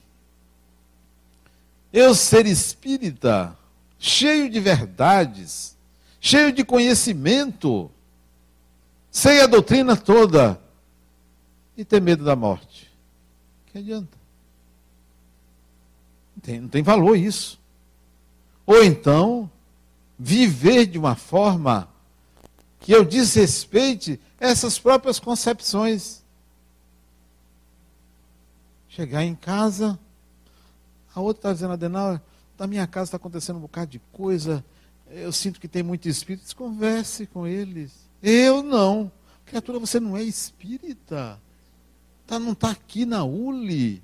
eu 1.94 2.16
ser 2.16 2.46
espírita, 2.46 3.58
cheio 4.00 4.50
de 4.50 4.60
verdades, 4.60 5.76
cheio 6.22 6.54
de 6.54 6.64
conhecimento, 6.64 7.90
sei 9.10 9.42
a 9.42 9.48
doutrina 9.48 9.98
toda 9.98 10.62
e 11.76 11.84
ter 11.84 12.00
medo 12.00 12.24
da 12.24 12.36
morte. 12.36 12.90
Que 13.66 13.80
adianta? 13.80 14.22
Não 16.48 16.68
tem, 16.70 16.84
valor 16.84 17.18
isso. 17.18 17.60
Ou 18.66 18.84
então, 18.84 19.50
viver 20.18 20.86
de 20.86 20.98
uma 20.98 21.16
forma 21.16 21.90
que 22.80 22.92
eu 22.92 23.04
desrespeite 23.04 24.20
essas 24.40 24.78
próprias 24.78 25.20
concepções. 25.20 26.24
Chegar 28.88 29.24
em 29.24 29.36
casa, 29.36 30.00
a 31.14 31.20
outra 31.20 31.40
está 31.40 31.54
dizendo, 31.54 31.74
Adenal, 31.74 32.20
da 32.58 32.68
minha 32.68 32.86
casa 32.86 33.06
está 33.06 33.18
acontecendo 33.18 33.58
um 33.58 33.62
bocado 33.62 33.92
de 33.92 34.00
coisa, 34.12 34.64
eu 35.14 35.32
sinto 35.32 35.60
que 35.60 35.68
tem 35.68 35.84
muito 35.84 36.08
espírito, 36.08 36.56
converse 36.56 37.26
com 37.28 37.46
eles. 37.46 37.92
Eu 38.22 38.64
não. 38.64 39.12
Criatura, 39.46 39.80
você 39.80 40.00
não 40.00 40.16
é 40.16 40.24
espírita. 40.24 41.40
Tá, 42.26 42.40
não 42.40 42.54
está 42.54 42.72
aqui 42.72 43.06
na 43.06 43.24
ULI. 43.24 44.02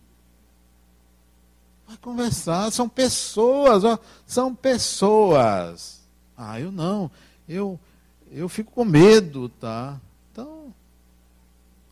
Vai 1.88 1.98
conversar, 1.98 2.70
são 2.72 2.90
pessoas, 2.90 3.84
ó, 3.86 3.98
são 4.26 4.54
pessoas. 4.54 6.02
Ah, 6.36 6.60
eu 6.60 6.72
não. 6.72 7.10
Eu 7.48 7.80
eu 8.32 8.50
fico 8.50 8.72
com 8.72 8.84
medo, 8.84 9.48
tá? 9.50 10.00
Então, 10.32 10.74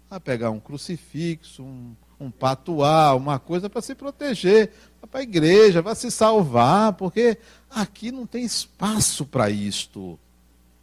vai 0.09 0.19
pegar 0.19 0.51
um 0.51 0.59
crucifixo, 0.59 1.63
um, 1.63 1.95
um 2.19 2.31
patuá, 2.31 3.13
uma 3.13 3.39
coisa 3.39 3.69
para 3.69 3.81
se 3.81 3.93
proteger, 3.93 4.71
para 5.09 5.19
a 5.19 5.23
igreja, 5.23 5.83
para 5.83 5.95
se 5.95 6.09
salvar, 6.09 6.93
porque 6.93 7.37
aqui 7.69 8.11
não 8.11 8.25
tem 8.25 8.43
espaço 8.43 9.25
para 9.25 9.49
isto. 9.49 10.19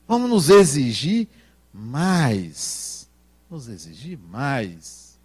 Vamos 0.06 0.30
nos 0.30 0.50
exigir 0.50 1.28
mais. 1.72 3.08
Nos 3.50 3.68
exigir 3.68 4.18
mais. 4.18 5.18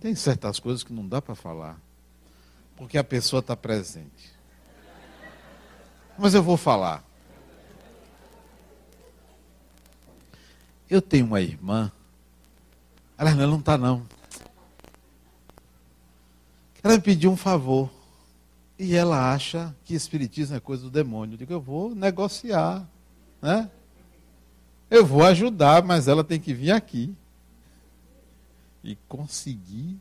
Tem 0.00 0.14
certas 0.14 0.58
coisas 0.58 0.82
que 0.82 0.92
não 0.92 1.06
dá 1.06 1.20
para 1.20 1.34
falar, 1.34 1.78
porque 2.74 2.96
a 2.96 3.04
pessoa 3.04 3.40
está 3.40 3.54
presente. 3.54 4.32
Mas 6.18 6.34
eu 6.34 6.42
vou 6.42 6.56
falar. 6.56 7.04
Eu 10.88 11.00
tenho 11.00 11.26
uma 11.26 11.40
irmã, 11.40 11.92
ela 13.28 13.46
não 13.46 13.58
está 13.58 13.76
não. 13.76 14.06
Ela 16.82 16.94
me 16.94 17.02
pediu 17.02 17.30
um 17.30 17.36
favor. 17.36 17.90
E 18.78 18.96
ela 18.96 19.30
acha 19.30 19.76
que 19.84 19.94
espiritismo 19.94 20.56
é 20.56 20.60
coisa 20.60 20.84
do 20.84 20.90
demônio. 20.90 21.34
Eu 21.34 21.38
digo, 21.38 21.52
eu 21.52 21.60
vou 21.60 21.94
negociar, 21.94 22.88
né? 23.42 23.70
Eu 24.90 25.04
vou 25.04 25.22
ajudar, 25.22 25.84
mas 25.84 26.08
ela 26.08 26.24
tem 26.24 26.40
que 26.40 26.54
vir 26.54 26.70
aqui. 26.70 27.14
E 28.82 28.96
conseguir 29.06 29.98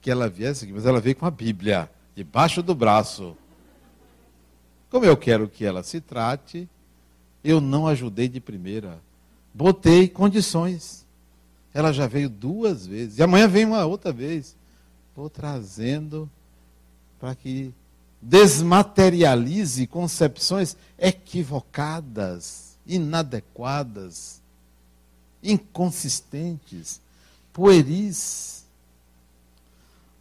que 0.00 0.08
ela 0.08 0.28
viesse 0.28 0.64
aqui. 0.64 0.72
Mas 0.72 0.86
ela 0.86 1.00
veio 1.00 1.16
com 1.16 1.26
a 1.26 1.30
Bíblia, 1.30 1.90
debaixo 2.14 2.62
do 2.62 2.72
braço. 2.72 3.36
Como 4.88 5.04
eu 5.04 5.16
quero 5.16 5.48
que 5.48 5.64
ela 5.64 5.82
se 5.82 6.00
trate, 6.00 6.68
eu 7.42 7.60
não 7.60 7.88
ajudei 7.88 8.28
de 8.28 8.40
primeira. 8.40 9.00
Botei 9.52 10.08
condições. 10.08 11.04
Ela 11.72 11.92
já 11.92 12.06
veio 12.06 12.28
duas 12.28 12.86
vezes. 12.86 13.18
E 13.18 13.22
amanhã 13.22 13.46
vem 13.46 13.64
uma 13.64 13.84
outra 13.84 14.12
vez. 14.12 14.56
Vou 15.14 15.30
trazendo 15.30 16.28
para 17.18 17.34
que 17.34 17.72
desmaterialize 18.20 19.86
concepções 19.86 20.76
equivocadas, 20.98 22.76
inadequadas, 22.86 24.40
inconsistentes, 25.42 27.00
pueris. 27.52 28.64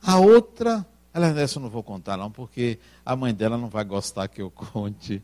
A 0.02 0.18
outra, 0.18 0.86
ela, 1.14 1.28
essa 1.40 1.58
eu 1.58 1.64
não 1.64 1.70
vou 1.70 1.84
contar 1.84 2.16
não, 2.16 2.32
porque 2.32 2.80
a 3.06 3.16
mãe 3.16 3.34
dela 3.34 3.58
não 3.58 3.68
vai 3.68 3.84
gostar 3.84 4.28
que 4.28 4.42
eu 4.42 4.50
conte. 4.50 5.22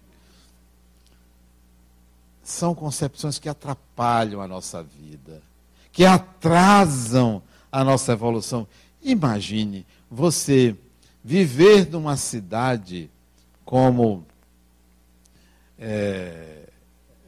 São 2.44 2.76
concepções 2.76 3.40
que 3.40 3.50
atrapalham 3.50 4.42
a 4.42 4.48
nossa 4.48 4.84
vida, 4.84 5.42
que 5.96 6.04
atrasam 6.04 7.42
a 7.72 7.82
nossa 7.82 8.12
evolução. 8.12 8.68
Imagine 9.02 9.88
você 10.12 10.76
viver 11.24 11.90
numa 11.90 12.18
cidade 12.18 13.10
como 13.64 14.26
é, 15.80 16.68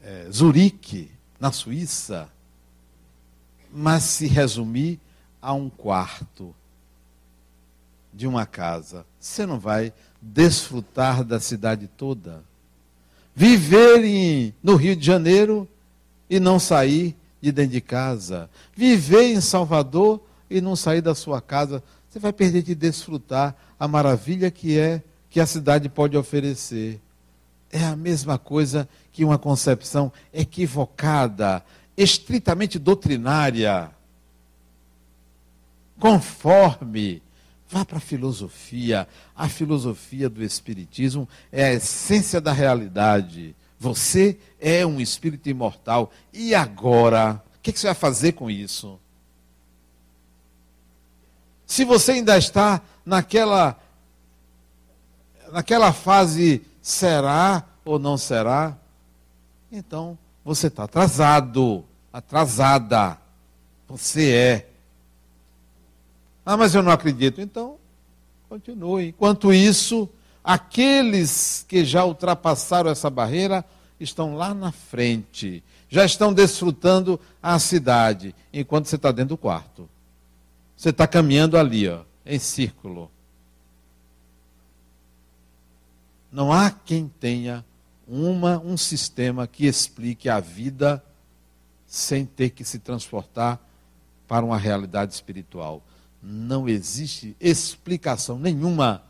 é, 0.04 0.26
Zurique, 0.30 1.10
na 1.40 1.50
Suíça, 1.50 2.28
mas 3.72 4.02
se 4.02 4.26
resumir 4.26 5.00
a 5.40 5.54
um 5.54 5.70
quarto 5.70 6.54
de 8.12 8.26
uma 8.26 8.44
casa, 8.44 9.06
você 9.18 9.46
não 9.46 9.58
vai 9.58 9.94
desfrutar 10.20 11.24
da 11.24 11.40
cidade 11.40 11.88
toda. 11.96 12.44
Viver 13.34 14.04
em, 14.04 14.54
no 14.62 14.76
Rio 14.76 14.94
de 14.94 15.06
Janeiro 15.06 15.66
e 16.28 16.38
não 16.38 16.58
sair 16.58 17.16
de 17.40 17.52
dentro 17.52 17.72
de 17.72 17.80
casa. 17.80 18.50
Viver 18.74 19.24
em 19.24 19.40
Salvador 19.40 20.20
e 20.50 20.60
não 20.60 20.76
sair 20.76 21.00
da 21.00 21.14
sua 21.14 21.40
casa. 21.40 21.82
Você 22.08 22.18
vai 22.18 22.32
perder 22.32 22.62
de 22.62 22.74
desfrutar 22.74 23.54
a 23.78 23.86
maravilha 23.86 24.50
que 24.50 24.78
é 24.78 25.02
que 25.30 25.40
a 25.40 25.46
cidade 25.46 25.88
pode 25.88 26.16
oferecer. 26.16 27.00
É 27.70 27.84
a 27.84 27.94
mesma 27.94 28.38
coisa 28.38 28.88
que 29.12 29.24
uma 29.24 29.38
concepção 29.38 30.10
equivocada, 30.32 31.62
estritamente 31.96 32.78
doutrinária, 32.78 33.90
conforme. 35.98 37.22
Vá 37.70 37.84
para 37.84 37.98
a 37.98 38.00
filosofia. 38.00 39.06
A 39.36 39.46
filosofia 39.46 40.30
do 40.30 40.42
Espiritismo 40.42 41.28
é 41.52 41.64
a 41.64 41.72
essência 41.74 42.40
da 42.40 42.52
realidade. 42.52 43.54
Você 43.78 44.38
é 44.60 44.84
um 44.84 45.00
espírito 45.00 45.48
imortal. 45.48 46.10
E 46.32 46.54
agora? 46.54 47.42
O 47.56 47.60
que 47.60 47.72
você 47.72 47.86
vai 47.86 47.94
fazer 47.94 48.32
com 48.32 48.50
isso? 48.50 48.98
Se 51.66 51.84
você 51.84 52.12
ainda 52.12 52.36
está 52.36 52.80
naquela 53.04 53.78
naquela 55.52 55.92
fase 55.92 56.62
será 56.82 57.64
ou 57.84 57.98
não 57.98 58.18
será, 58.18 58.76
então 59.70 60.18
você 60.44 60.68
está 60.68 60.84
atrasado, 60.84 61.84
atrasada. 62.12 63.18
Você 63.86 64.32
é. 64.32 64.70
Ah, 66.44 66.56
mas 66.56 66.74
eu 66.74 66.82
não 66.82 66.90
acredito. 66.92 67.40
Então, 67.40 67.76
continue. 68.48 69.08
Enquanto 69.08 69.52
isso, 69.52 70.08
aqueles 70.48 71.64
que 71.68 71.84
já 71.84 72.04
ultrapassaram 72.04 72.90
essa 72.90 73.10
barreira 73.10 73.64
estão 74.00 74.34
lá 74.34 74.54
na 74.54 74.72
frente, 74.72 75.62
já 75.88 76.04
estão 76.04 76.32
desfrutando 76.32 77.20
a 77.42 77.58
cidade, 77.58 78.34
enquanto 78.52 78.86
você 78.86 78.96
está 78.96 79.12
dentro 79.12 79.30
do 79.30 79.36
quarto. 79.36 79.88
Você 80.76 80.90
está 80.90 81.06
caminhando 81.06 81.58
ali, 81.58 81.88
ó 81.88 82.08
em 82.28 82.38
círculo. 82.38 83.10
Não 86.30 86.52
há 86.52 86.70
quem 86.70 87.08
tenha 87.08 87.64
uma, 88.06 88.58
um 88.58 88.76
sistema 88.76 89.46
que 89.46 89.66
explique 89.66 90.28
a 90.28 90.38
vida 90.38 91.02
sem 91.86 92.26
ter 92.26 92.50
que 92.50 92.64
se 92.64 92.78
transportar 92.78 93.58
para 94.28 94.44
uma 94.44 94.58
realidade 94.58 95.14
espiritual. 95.14 95.82
Não 96.22 96.68
existe 96.68 97.34
explicação 97.40 98.38
nenhuma 98.38 99.02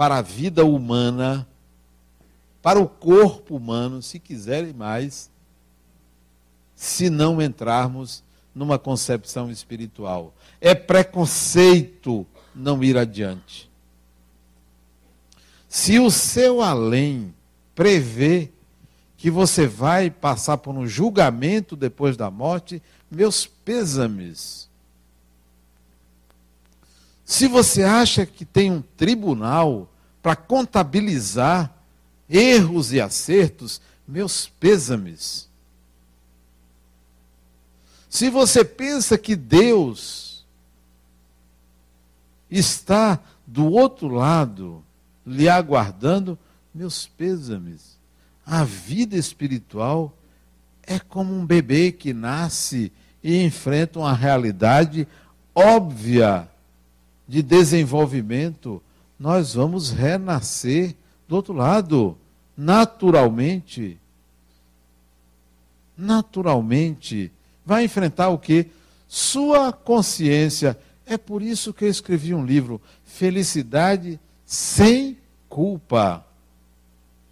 para 0.00 0.16
a 0.16 0.22
vida 0.22 0.64
humana, 0.64 1.46
para 2.62 2.80
o 2.80 2.88
corpo 2.88 3.54
humano, 3.54 4.00
se 4.00 4.18
quiserem 4.18 4.72
mais, 4.72 5.30
se 6.74 7.10
não 7.10 7.42
entrarmos 7.42 8.24
numa 8.54 8.78
concepção 8.78 9.50
espiritual. 9.50 10.32
É 10.58 10.74
preconceito 10.74 12.26
não 12.54 12.82
ir 12.82 12.96
adiante. 12.96 13.70
Se 15.68 15.98
o 15.98 16.10
seu 16.10 16.62
além 16.62 17.34
prevê 17.74 18.50
que 19.18 19.30
você 19.30 19.66
vai 19.66 20.10
passar 20.10 20.56
por 20.56 20.74
um 20.74 20.86
julgamento 20.86 21.76
depois 21.76 22.16
da 22.16 22.30
morte, 22.30 22.82
meus 23.10 23.44
pêsames. 23.44 24.69
Se 27.30 27.46
você 27.46 27.84
acha 27.84 28.26
que 28.26 28.44
tem 28.44 28.72
um 28.72 28.82
tribunal 28.82 29.88
para 30.20 30.34
contabilizar 30.34 31.72
erros 32.28 32.92
e 32.92 33.00
acertos, 33.00 33.80
meus 34.06 34.48
pêsames. 34.48 35.48
Se 38.08 38.28
você 38.28 38.64
pensa 38.64 39.16
que 39.16 39.36
Deus 39.36 40.44
está 42.50 43.20
do 43.46 43.64
outro 43.64 44.08
lado, 44.08 44.84
lhe 45.24 45.48
aguardando 45.48 46.36
meus 46.74 47.06
pêsames. 47.06 47.96
A 48.44 48.64
vida 48.64 49.16
espiritual 49.16 50.12
é 50.82 50.98
como 50.98 51.32
um 51.32 51.46
bebê 51.46 51.92
que 51.92 52.12
nasce 52.12 52.92
e 53.22 53.40
enfrenta 53.40 54.00
uma 54.00 54.14
realidade 54.14 55.06
óbvia 55.54 56.49
de 57.30 57.44
desenvolvimento. 57.44 58.82
Nós 59.16 59.54
vamos 59.54 59.92
renascer 59.92 60.96
do 61.28 61.36
outro 61.36 61.54
lado, 61.54 62.18
naturalmente. 62.56 64.00
Naturalmente. 65.96 67.30
Vai 67.64 67.84
enfrentar 67.84 68.30
o 68.30 68.38
que? 68.38 68.66
Sua 69.06 69.72
consciência 69.72 70.76
é 71.06 71.16
por 71.16 71.40
isso 71.40 71.72
que 71.72 71.84
eu 71.84 71.88
escrevi 71.88 72.34
um 72.34 72.44
livro, 72.44 72.80
Felicidade 73.04 74.18
sem 74.44 75.16
culpa. 75.48 76.26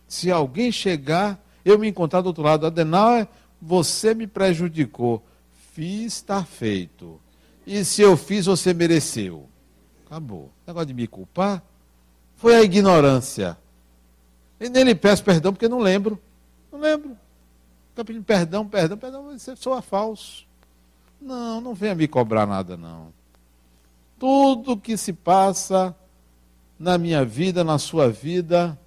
Se 0.07 0.30
alguém 0.30 0.70
chegar, 0.70 1.44
eu 1.64 1.76
me 1.76 1.88
encontrar 1.88 2.20
do 2.20 2.26
outro 2.26 2.44
lado, 2.44 2.66
Adenauer, 2.66 3.26
você 3.61 4.14
me 4.14 4.28
prejudicou. 4.28 5.24
Fiz, 5.72 6.14
está 6.14 6.44
feito. 6.44 7.20
E 7.66 7.84
se 7.84 8.01
eu 8.01 8.16
fiz, 8.16 8.46
você 8.46 8.72
mereceu. 8.72 9.49
Acabou. 10.09 10.50
Negócio 10.66 10.86
de 10.86 10.94
me 10.94 11.06
culpar 11.06 11.62
foi 12.36 12.56
a 12.56 12.62
ignorância. 12.62 13.59
E 14.59 14.68
nem 14.70 14.82
lhe 14.82 14.94
peço 14.94 15.22
perdão 15.22 15.52
porque 15.52 15.68
não 15.68 15.78
lembro. 15.78 16.18
Não 16.72 16.80
lembro. 16.80 17.16
Fica 17.90 18.04
pedindo 18.04 18.24
perdão, 18.24 18.66
perdão, 18.66 18.96
perdão, 18.96 19.24
você 19.24 19.54
soa 19.54 19.82
falso. 19.82 20.46
Não, 21.20 21.61
não 21.61 21.74
venha 21.74 21.94
me 21.94 22.09
cobrar 22.09 22.46
nada, 22.46 22.76
não. 22.76 23.12
Tudo 24.18 24.76
que 24.76 24.96
se 24.96 25.12
passa 25.12 25.94
na 26.78 26.96
minha 26.96 27.24
vida, 27.24 27.62
na 27.62 27.78
sua 27.78 28.09
vida, 28.09 28.78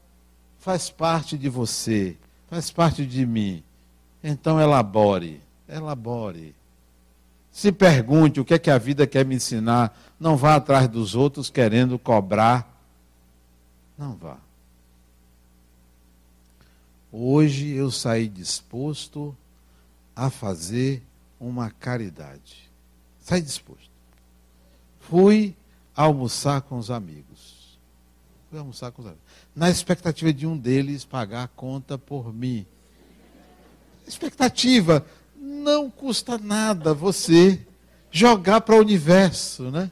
faz 0.59 0.89
parte 0.89 1.37
de 1.37 1.49
você, 1.49 2.17
faz 2.47 2.71
parte 2.71 3.05
de 3.05 3.25
mim. 3.25 3.63
Então 4.23 4.59
elabore, 4.59 5.41
elabore. 5.67 6.55
Se 7.51 7.71
pergunte 7.71 8.39
o 8.39 8.45
que 8.45 8.53
é 8.53 8.59
que 8.59 8.69
a 8.69 8.77
vida 8.77 9.05
quer 9.05 9.25
me 9.25 9.35
ensinar. 9.35 9.97
Não 10.19 10.37
vá 10.37 10.55
atrás 10.55 10.87
dos 10.87 11.15
outros 11.15 11.49
querendo 11.49 11.99
cobrar. 11.99 12.67
Não 13.97 14.15
vá. 14.15 14.37
Hoje 17.11 17.69
eu 17.71 17.91
saí 17.91 18.29
disposto 18.29 19.35
a 20.15 20.29
fazer 20.29 21.03
uma 21.39 21.69
caridade. 21.69 22.71
Saí 23.19 23.41
disposto. 23.41 23.91
Fui 25.01 25.53
almoçar 25.93 26.61
com 26.61 26.77
os 26.77 26.89
amigos. 26.89 27.77
Fui 28.49 28.57
almoçar 28.57 28.91
com 28.91 29.01
os 29.01 29.07
amigos. 29.07 29.23
Na 29.53 29.69
expectativa 29.69 30.31
de 30.31 30.47
um 30.47 30.57
deles 30.57 31.03
pagar 31.03 31.43
a 31.43 31.47
conta 31.49 31.97
por 31.97 32.33
mim. 32.33 32.65
Expectativa. 34.07 35.05
Não 35.43 35.89
custa 35.89 36.37
nada 36.37 36.93
você 36.93 37.59
jogar 38.11 38.61
para 38.61 38.75
o 38.75 38.79
universo, 38.79 39.71
né? 39.71 39.91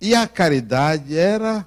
E 0.00 0.14
a 0.14 0.26
caridade 0.26 1.16
era 1.16 1.66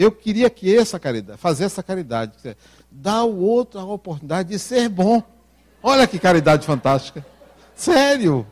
eu 0.00 0.10
queria 0.10 0.48
que 0.48 0.74
essa 0.74 0.98
caridade, 0.98 1.38
fazer 1.38 1.64
essa 1.64 1.82
caridade, 1.82 2.32
dar 2.90 3.16
ao 3.16 3.36
outro 3.36 3.78
a 3.78 3.84
oportunidade 3.84 4.48
de 4.48 4.58
ser 4.58 4.88
bom. 4.88 5.22
Olha 5.82 6.06
que 6.06 6.18
caridade 6.18 6.64
fantástica. 6.64 7.22
Sério. 7.74 8.46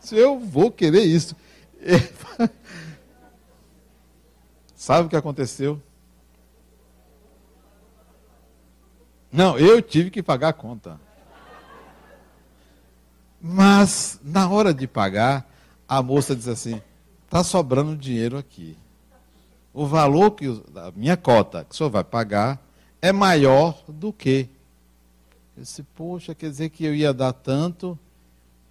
Se 0.00 0.16
eu 0.16 0.38
vou 0.38 0.70
querer 0.70 1.04
isso. 1.04 1.34
Sabe 4.76 5.06
o 5.06 5.08
que 5.08 5.16
aconteceu? 5.16 5.80
Não, 9.32 9.58
eu 9.58 9.80
tive 9.80 10.10
que 10.10 10.22
pagar 10.22 10.48
a 10.48 10.52
conta. 10.52 11.00
Mas, 13.42 14.20
na 14.22 14.48
hora 14.48 14.72
de 14.72 14.86
pagar, 14.86 15.50
a 15.88 16.00
moça 16.00 16.36
diz 16.36 16.46
assim: 16.46 16.80
está 17.26 17.42
sobrando 17.42 17.96
dinheiro 17.96 18.38
aqui 18.38 18.76
o 19.72 19.86
valor 19.86 20.32
que 20.32 20.46
a 20.76 20.92
minha 20.94 21.16
cota 21.16 21.64
que 21.64 21.74
o 21.74 21.76
senhor 21.76 21.90
vai 21.90 22.04
pagar 22.04 22.60
é 23.00 23.10
maior 23.10 23.82
do 23.88 24.12
que. 24.12 24.48
Eu 25.56 25.62
disse, 25.62 25.82
poxa, 25.82 26.34
quer 26.34 26.50
dizer 26.50 26.70
que 26.70 26.84
eu 26.84 26.94
ia 26.94 27.12
dar 27.12 27.32
tanto 27.32 27.98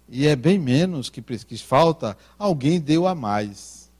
e 0.08 0.26
é 0.26 0.36
bem 0.36 0.58
menos 0.58 1.10
que, 1.10 1.20
que 1.22 1.58
falta, 1.58 2.16
alguém 2.38 2.80
deu 2.80 3.06
a 3.06 3.14
mais. 3.14 3.90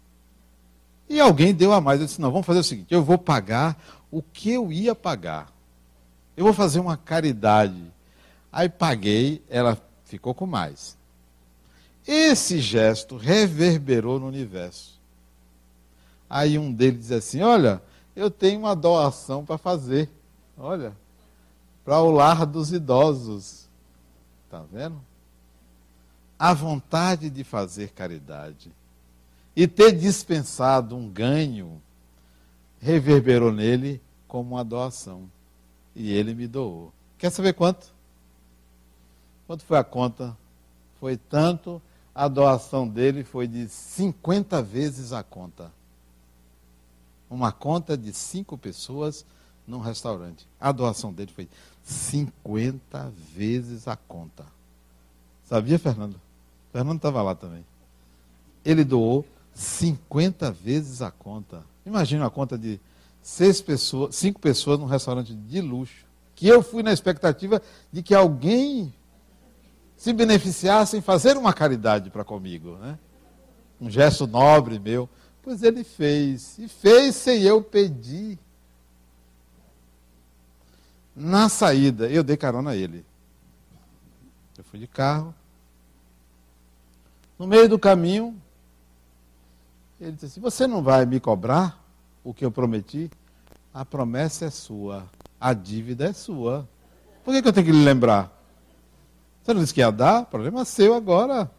E 1.09 1.21
alguém 1.21 1.55
deu 1.55 1.73
a 1.73 1.81
mais. 1.81 2.01
Eu 2.01 2.07
disse, 2.07 2.21
não, 2.21 2.31
vamos 2.31 2.47
fazer 2.47 2.61
o 2.61 2.65
seguinte, 2.65 2.93
eu 2.93 3.03
vou 3.03 3.19
pagar 3.19 3.77
o 4.11 4.23
que 4.23 4.51
eu 4.51 4.73
ia 4.73 4.95
pagar. 4.95 5.53
Eu 6.37 6.45
vou 6.45 6.55
fazer 6.55 6.81
uma 6.81 6.97
caridade. 6.97 7.83
Aí 8.51 8.69
paguei, 8.69 9.43
ela 9.49 9.79
ficou 10.13 10.35
com 10.35 10.47
mais. 10.47 10.97
Esse 12.07 12.61
gesto 12.61 13.17
reverberou 13.17 14.21
no 14.21 14.27
universo. 14.27 15.01
Aí 16.29 16.59
um 16.59 16.73
deles 16.73 17.01
diz 17.01 17.13
assim: 17.13 17.41
Olha, 17.41 17.83
eu 18.15 18.31
tenho 18.31 18.61
uma 18.61 18.77
doação 18.77 19.45
para 19.45 19.57
fazer. 19.57 20.11
Olha, 20.59 20.95
para 21.85 22.01
o 22.01 22.11
lar 22.11 22.45
dos 22.45 22.73
idosos. 22.73 23.69
Está 24.45 24.63
vendo? 24.71 25.01
A 26.39 26.53
vontade 26.53 27.31
de 27.31 27.43
fazer 27.43 27.91
caridade 27.93 28.71
e 29.57 29.67
ter 29.67 29.93
dispensado 29.93 30.95
um 30.95 31.09
ganho 31.09 31.81
reverberou 32.81 33.53
nele 33.53 34.01
como 34.29 34.57
uma 34.57 34.65
doação. 34.65 35.31
E 35.95 36.13
ele 36.13 36.35
me 36.35 36.47
doou. 36.47 36.93
Quer 37.17 37.31
saber 37.31 37.55
quanto? 37.55 37.92
Quanto 39.47 39.65
foi 39.65 39.79
a 39.79 39.85
conta? 39.85 40.37
Foi 41.01 41.17
tanto, 41.17 41.81
a 42.15 42.29
doação 42.29 42.87
dele 42.87 43.25
foi 43.25 43.47
de 43.47 43.69
50 43.69 44.63
vezes 44.63 45.13
a 45.13 45.23
conta 45.23 45.71
uma 47.33 47.51
conta 47.51 47.97
de 47.97 48.13
cinco 48.13 48.59
pessoas 48.59 49.25
num 49.67 49.79
restaurante. 49.79 50.47
A 50.61 50.71
doação 50.71 51.13
dele 51.13 51.33
foi 51.35 51.49
50 51.83 53.11
vezes 53.35 53.89
a 53.89 53.97
conta. 53.97 54.45
Sabia, 55.49 55.79
Fernando? 55.79 56.21
Fernando 56.71 56.97
estava 56.97 57.23
lá 57.23 57.35
também. 57.35 57.65
Ele 58.65 58.85
doou 58.85 59.27
50 59.55 60.53
vezes 60.53 61.01
a 61.01 61.11
conta. 61.11 61.65
Imagina 61.87 62.27
a 62.27 62.31
conta 62.31 62.59
de 62.59 62.79
seis 63.23 63.63
pessoas, 63.63 64.15
cinco 64.15 64.39
pessoas 64.39 64.79
num 64.79 64.87
restaurante 64.87 65.35
de 65.35 65.61
luxo. 65.61 66.05
Que 66.37 66.47
eu 66.47 66.63
fui 66.63 66.83
na 66.83 66.93
expectativa 66.93 67.63
de 67.91 68.03
que 68.03 68.15
alguém 68.15 68.93
se 70.03 70.13
beneficiasse 70.13 70.97
em 70.97 71.01
fazer 71.01 71.37
uma 71.37 71.53
caridade 71.53 72.11
para 72.11 72.25
comigo. 72.25 72.77
Né? 72.79 72.99
Um 73.81 73.89
gesto 73.89 74.27
nobre 74.27 74.81
meu. 74.81 75.09
Pois 75.41 75.63
ele 75.63 75.85
fez. 75.85 76.59
E 76.59 76.67
fez 76.67 77.15
sem 77.15 77.43
eu 77.43 77.63
pedir. 77.63 78.37
Na 81.15 81.49
saída, 81.49 82.09
eu 82.11 82.25
dei 82.25 82.37
carona 82.37 82.71
a 82.73 82.77
ele. 82.77 83.07
Eu 84.59 84.65
fui 84.65 84.81
de 84.81 84.89
carro. 84.89 85.33
No 87.39 87.47
meio 87.47 87.69
do 87.69 87.79
caminho, 87.79 88.37
ele 90.01 90.11
disse 90.11 90.27
assim: 90.27 90.41
Você 90.41 90.67
não 90.67 90.83
vai 90.83 91.07
me 91.07 91.21
cobrar 91.21 91.81
o 92.25 92.35
que 92.35 92.45
eu 92.45 92.51
prometi? 92.51 93.09
A 93.73 93.85
promessa 93.85 94.47
é 94.47 94.51
sua, 94.51 95.09
a 95.41 95.53
dívida 95.53 96.09
é 96.09 96.13
sua. 96.13 96.69
Por 97.23 97.33
que, 97.33 97.41
que 97.41 97.47
eu 97.47 97.53
tenho 97.53 97.67
que 97.67 97.73
lhe 97.73 97.85
lembrar? 97.85 98.42
Você 99.43 99.53
não 99.53 99.61
disse 99.61 99.75
que 99.75 99.81
ia 99.81 99.91
dar? 99.91 100.27
Problema 100.27 100.65
seu 100.65 100.95
agora. 100.95 101.51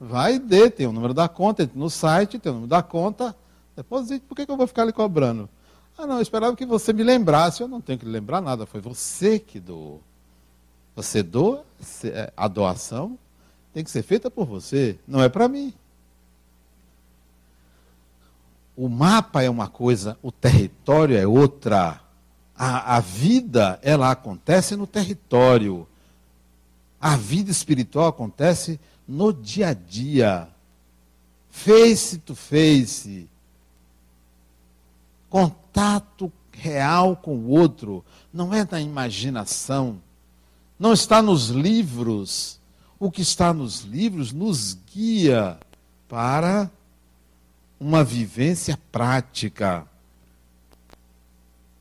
Vai 0.00 0.36
e 0.36 0.38
dê, 0.38 0.70
tem 0.70 0.86
o 0.86 0.92
número 0.92 1.12
da 1.12 1.28
conta, 1.28 1.70
no 1.74 1.90
site, 1.90 2.38
tem 2.38 2.50
o 2.50 2.54
número 2.54 2.70
da 2.70 2.82
conta, 2.82 3.36
deposite, 3.76 4.24
por 4.26 4.34
que, 4.34 4.46
que 4.46 4.50
eu 4.50 4.56
vou 4.56 4.66
ficar 4.66 4.84
lhe 4.84 4.92
cobrando? 4.92 5.48
Ah, 5.98 6.06
não, 6.06 6.16
eu 6.16 6.22
esperava 6.22 6.56
que 6.56 6.64
você 6.64 6.92
me 6.92 7.02
lembrasse, 7.02 7.62
eu 7.62 7.68
não 7.68 7.82
tenho 7.82 7.98
que 7.98 8.06
lembrar 8.06 8.40
nada, 8.40 8.64
foi 8.64 8.80
você 8.80 9.38
que 9.38 9.60
doou. 9.60 10.00
Você 10.96 11.22
doa, 11.22 11.64
é, 12.04 12.32
a 12.34 12.48
doação 12.48 13.18
tem 13.74 13.84
que 13.84 13.90
ser 13.90 14.02
feita 14.02 14.30
por 14.30 14.46
você, 14.46 14.98
não 15.06 15.22
é 15.22 15.28
para 15.28 15.46
mim. 15.46 15.74
O 18.74 18.88
mapa 18.88 19.42
é 19.42 19.50
uma 19.50 19.68
coisa, 19.68 20.18
o 20.22 20.32
território 20.32 21.16
é 21.16 21.26
outra. 21.26 22.00
A, 22.56 22.96
a 22.96 23.00
vida, 23.00 23.78
ela 23.82 24.10
acontece 24.10 24.74
no 24.74 24.86
território. 24.86 25.86
A 27.00 27.16
vida 27.16 27.50
espiritual 27.50 28.08
acontece 28.08 28.78
no 29.08 29.32
dia 29.32 29.68
a 29.68 29.74
dia, 29.74 30.48
face 31.50 32.18
to 32.18 32.34
face, 32.34 33.28
contato 35.28 36.30
real 36.52 37.16
com 37.16 37.36
o 37.36 37.48
outro, 37.48 38.04
não 38.32 38.52
é 38.52 38.66
na 38.70 38.80
imaginação, 38.80 40.00
não 40.78 40.92
está 40.92 41.22
nos 41.22 41.48
livros. 41.48 42.60
O 42.98 43.10
que 43.10 43.22
está 43.22 43.54
nos 43.54 43.80
livros 43.80 44.30
nos 44.30 44.74
guia 44.92 45.58
para 46.06 46.70
uma 47.78 48.04
vivência 48.04 48.78
prática. 48.92 49.86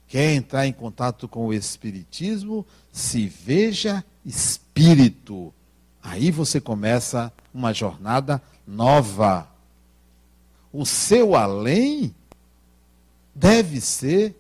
Quer 0.07 0.34
entrar 0.34 0.65
em 0.65 0.72
contato 0.72 1.28
com 1.28 1.47
o 1.47 1.53
Espiritismo? 1.53 2.65
Se 2.91 3.28
veja 3.28 4.03
espírito. 4.26 5.53
Aí 6.01 6.32
você 6.32 6.59
começa 6.59 7.32
uma 7.53 7.74
jornada 7.74 8.41
nova. 8.65 9.47
O 10.72 10.86
seu 10.86 11.36
além 11.36 12.13
deve 13.34 13.82
ser 13.82 14.36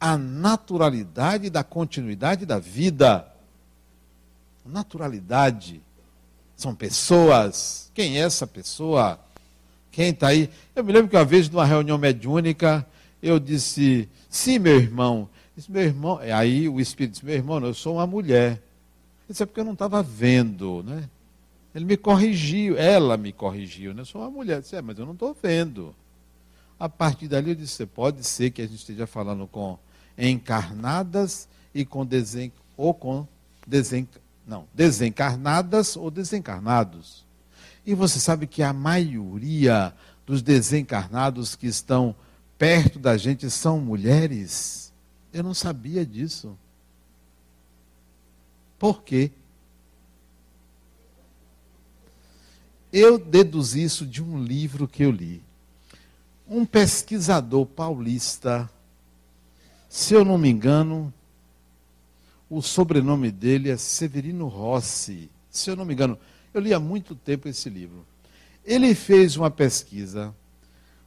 a 0.00 0.18
naturalidade 0.18 1.48
da 1.48 1.64
continuidade 1.64 2.44
da 2.44 2.58
vida. 2.58 3.26
Naturalidade. 4.64 5.80
São 6.56 6.74
pessoas. 6.74 7.90
Quem 7.94 8.18
é 8.18 8.20
essa 8.20 8.46
pessoa? 8.46 9.18
Quem 9.90 10.10
está 10.10 10.28
aí? 10.28 10.50
Eu 10.74 10.82
me 10.82 10.92
lembro 10.92 11.08
que 11.08 11.16
uma 11.16 11.24
vez, 11.24 11.48
numa 11.48 11.64
reunião 11.64 11.96
mediúnica, 11.96 12.86
eu 13.22 13.38
disse: 13.38 14.08
Sim, 14.28 14.58
meu 14.58 14.76
irmão. 14.76 15.28
Disse, 15.56 15.70
meu 15.70 15.82
irmão. 15.82 16.18
Aí 16.18 16.68
o 16.68 16.80
Espírito 16.80 17.12
disse: 17.12 17.24
Meu 17.24 17.34
irmão, 17.34 17.64
eu 17.64 17.74
sou 17.74 17.96
uma 17.96 18.06
mulher. 18.06 18.60
Isso 19.28 19.42
é 19.42 19.46
porque 19.46 19.60
eu 19.60 19.64
não 19.64 19.72
estava 19.72 20.02
vendo, 20.02 20.82
né? 20.82 21.08
Ele 21.74 21.84
me 21.84 21.96
corrigiu, 21.96 22.76
ela 22.78 23.16
me 23.16 23.32
corrigiu, 23.32 23.92
né? 23.92 24.02
Eu 24.02 24.06
sou 24.06 24.20
uma 24.20 24.30
mulher. 24.30 24.58
Eu 24.58 24.60
disse, 24.60 24.76
é, 24.76 24.82
mas 24.82 24.98
eu 24.98 25.04
não 25.04 25.12
estou 25.12 25.36
vendo. 25.42 25.94
A 26.78 26.88
partir 26.88 27.26
dali 27.26 27.50
eu 27.50 27.54
disse, 27.54 27.84
pode 27.84 28.24
ser 28.24 28.50
que 28.50 28.62
a 28.62 28.66
gente 28.66 28.78
esteja 28.78 29.06
falando 29.06 29.46
com 29.46 29.78
encarnadas 30.16 31.48
e 31.74 31.84
com 31.84 32.06
desen, 32.06 32.52
ou 32.76 32.94
com 32.94 33.26
desen, 33.66 34.08
não, 34.46 34.66
desencarnadas 34.72 35.96
ou 35.96 36.10
desencarnados. 36.10 37.24
E 37.84 37.94
você 37.94 38.20
sabe 38.20 38.46
que 38.46 38.62
a 38.62 38.72
maioria 38.72 39.92
dos 40.24 40.42
desencarnados 40.42 41.56
que 41.56 41.66
estão 41.66 42.14
perto 42.56 42.98
da 43.00 43.16
gente 43.16 43.50
são 43.50 43.80
mulheres? 43.80 44.92
Eu 45.34 45.42
não 45.42 45.52
sabia 45.52 46.06
disso. 46.06 46.56
Por 48.78 49.02
quê? 49.02 49.32
Eu 52.92 53.18
deduzi 53.18 53.82
isso 53.82 54.06
de 54.06 54.22
um 54.22 54.40
livro 54.40 54.86
que 54.86 55.02
eu 55.02 55.10
li. 55.10 55.42
Um 56.46 56.64
pesquisador 56.64 57.66
paulista, 57.66 58.70
se 59.88 60.14
eu 60.14 60.24
não 60.24 60.38
me 60.38 60.48
engano, 60.48 61.12
o 62.48 62.62
sobrenome 62.62 63.32
dele 63.32 63.70
é 63.70 63.76
Severino 63.76 64.46
Rossi. 64.46 65.28
Se 65.50 65.68
eu 65.68 65.74
não 65.74 65.84
me 65.84 65.94
engano, 65.94 66.16
eu 66.52 66.60
li 66.60 66.72
há 66.72 66.78
muito 66.78 67.16
tempo 67.16 67.48
esse 67.48 67.68
livro. 67.68 68.06
Ele 68.64 68.94
fez 68.94 69.36
uma 69.36 69.50
pesquisa 69.50 70.32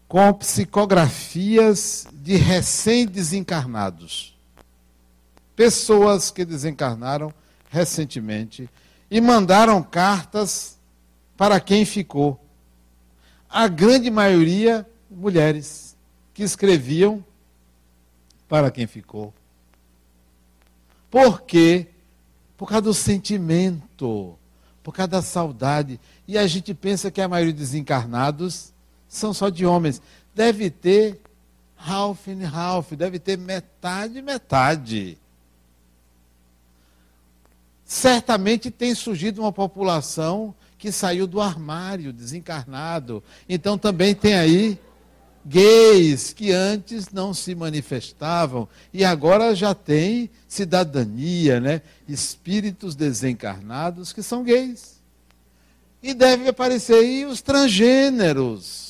com 0.08 0.34
psicografias 0.34 2.08
de 2.14 2.38
recém-desencarnados. 2.38 4.38
Pessoas 5.56 6.32
que 6.32 6.46
desencarnaram 6.46 7.34
recentemente 7.70 8.70
e 9.12 9.20
mandaram 9.20 9.84
cartas 9.84 10.78
para 11.36 11.60
quem 11.60 11.84
ficou. 11.84 12.40
A 13.50 13.68
grande 13.68 14.10
maioria, 14.10 14.88
mulheres, 15.10 15.98
que 16.34 16.44
escreviam 16.44 17.24
para 18.48 18.72
quem 18.72 18.88
ficou. 18.88 19.34
Por 21.10 21.42
quê? 21.42 21.88
Por 22.56 22.68
causa 22.68 22.84
do 22.84 22.94
sentimento, 22.94 24.38
por 24.84 24.94
causa 24.94 25.08
da 25.08 25.22
saudade. 25.22 26.00
E 26.28 26.38
a 26.38 26.48
gente 26.48 26.74
pensa 26.74 27.12
que 27.12 27.22
a 27.22 27.28
maioria 27.28 27.54
dos 27.54 27.74
encarnados 27.74 28.74
são 29.18 29.34
só 29.34 29.50
de 29.50 29.66
homens. 29.66 30.02
Deve 30.34 30.70
ter 30.70 31.20
half 31.78 32.28
and 32.28 32.48
half, 32.48 32.92
deve 32.94 33.20
ter 33.20 33.38
metade, 33.38 34.22
metade. 34.22 35.18
Certamente 37.86 38.70
tem 38.70 38.94
surgido 38.94 39.42
uma 39.42 39.52
população 39.52 40.54
que 40.78 40.92
saiu 40.92 41.26
do 41.26 41.42
armário, 41.42 42.14
desencarnado. 42.14 43.24
Então 43.48 43.78
também 43.78 44.14
tem 44.14 44.36
aí 44.36 44.80
gays 45.46 46.34
que 46.34 46.52
antes 46.52 47.10
não 47.10 47.34
se 47.34 47.56
manifestavam 47.56 48.68
e 48.94 49.06
agora 49.06 49.56
já 49.56 49.74
tem 49.74 50.30
cidadania, 50.48 51.60
né? 51.62 51.82
Espíritos 52.08 52.96
desencarnados 52.96 54.12
que 54.12 54.22
são 54.22 54.44
gays. 54.44 54.98
E 56.04 56.14
deve 56.14 56.50
aparecer 56.50 56.96
aí 56.96 57.26
os 57.26 57.42
transgêneros. 57.42 58.87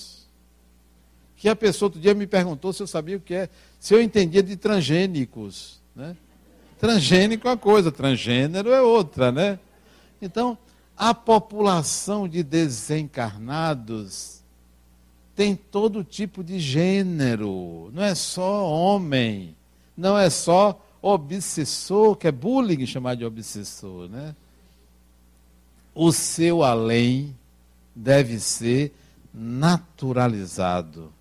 Que 1.37 1.47
a 1.47 1.55
pessoa 1.55 1.87
outro 1.87 2.01
dia 2.01 2.13
me 2.13 2.27
perguntou 2.27 2.73
se 2.73 2.83
eu 2.83 2.87
sabia 2.87 3.17
o 3.17 3.21
que 3.21 3.33
é, 3.33 3.49
se 3.79 3.93
eu 3.93 4.01
entendia 4.01 4.43
de 4.43 4.55
transgênicos, 4.55 5.79
né? 5.95 6.15
Transgênico 6.79 7.47
é 7.47 7.51
uma 7.51 7.57
coisa, 7.57 7.91
transgênero 7.91 8.71
é 8.71 8.81
outra, 8.81 9.31
né? 9.31 9.59
Então, 10.21 10.57
a 10.95 11.13
população 11.13 12.27
de 12.27 12.43
desencarnados 12.43 14.41
tem 15.35 15.55
todo 15.55 16.03
tipo 16.03 16.43
de 16.43 16.59
gênero, 16.59 17.91
não 17.93 18.01
é 18.01 18.15
só 18.15 18.67
homem, 18.67 19.55
não 19.95 20.17
é 20.17 20.31
só 20.31 20.83
obsessor, 20.99 22.15
que 22.15 22.27
é 22.27 22.31
bullying 22.31 22.83
chamar 22.87 23.15
de 23.15 23.23
obsessor, 23.23 24.09
né? 24.09 24.35
O 25.93 26.11
seu 26.11 26.63
além 26.63 27.35
deve 27.95 28.39
ser 28.39 28.91
naturalizado, 29.31 31.13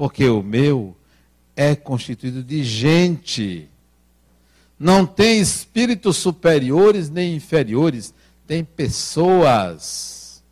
porque 0.00 0.26
o 0.30 0.42
meu 0.42 0.96
é 1.54 1.76
constituído 1.76 2.42
de 2.42 2.64
gente. 2.64 3.68
Não 4.78 5.04
tem 5.04 5.38
espíritos 5.38 6.16
superiores 6.16 7.10
nem 7.10 7.36
inferiores, 7.36 8.14
tem 8.46 8.64
pessoas. 8.64 10.42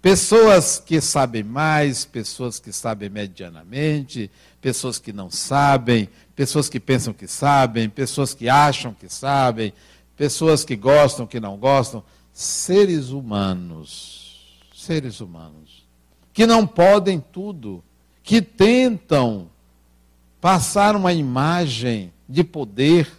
Pessoas 0.00 0.78
que 0.78 0.98
sabem 0.98 1.42
mais, 1.42 2.06
pessoas 2.06 2.58
que 2.58 2.72
sabem 2.72 3.10
medianamente, 3.10 4.30
pessoas 4.62 4.98
que 4.98 5.12
não 5.12 5.30
sabem, 5.30 6.08
pessoas 6.34 6.70
que 6.70 6.80
pensam 6.80 7.12
que 7.12 7.28
sabem, 7.28 7.86
pessoas 7.86 8.32
que 8.32 8.48
acham 8.48 8.94
que 8.94 9.10
sabem, 9.10 9.74
pessoas 10.16 10.64
que 10.64 10.74
gostam, 10.74 11.26
que 11.26 11.38
não 11.38 11.58
gostam. 11.58 12.02
Seres 12.32 13.10
humanos. 13.10 14.64
Seres 14.74 15.20
humanos. 15.20 15.86
Que 16.32 16.46
não 16.46 16.66
podem 16.66 17.20
tudo. 17.20 17.84
Que 18.30 18.40
tentam 18.40 19.50
passar 20.40 20.94
uma 20.94 21.12
imagem 21.12 22.12
de 22.28 22.44
poder. 22.44 23.10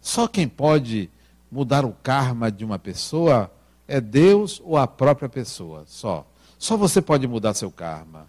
Só 0.00 0.28
quem 0.28 0.46
pode 0.46 1.10
mudar 1.50 1.84
o 1.84 1.90
karma 2.04 2.52
de 2.52 2.64
uma 2.64 2.78
pessoa 2.78 3.50
é 3.88 4.00
Deus 4.00 4.62
ou 4.64 4.76
a 4.76 4.86
própria 4.86 5.28
pessoa, 5.28 5.82
só. 5.88 6.24
Só 6.56 6.76
você 6.76 7.02
pode 7.02 7.26
mudar 7.26 7.52
seu 7.54 7.68
karma. 7.68 8.28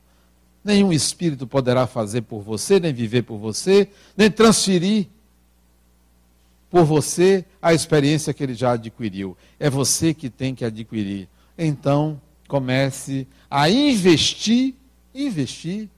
Nenhum 0.63 0.91
espírito 0.91 1.45
poderá 1.45 1.85
fazer 1.85 2.23
por 2.23 2.41
você, 2.41 2.79
nem 2.79 2.91
viver 2.91 3.21
por 3.21 3.37
você, 3.37 3.87
nem 4.17 4.31
transferir 4.31 5.05
por 6.71 6.85
você 6.85 7.45
a 7.61 7.71
experiência 7.71 8.33
que 8.33 8.41
ele 8.41 8.55
já 8.55 8.71
adquiriu. 8.71 9.37
É 9.59 9.69
você 9.69 10.11
que 10.11 10.27
tem 10.27 10.55
que 10.55 10.65
adquirir. 10.65 11.29
Então, 11.55 12.19
comece 12.47 13.27
a 13.47 13.69
investir, 13.69 14.73
investir 15.13 15.89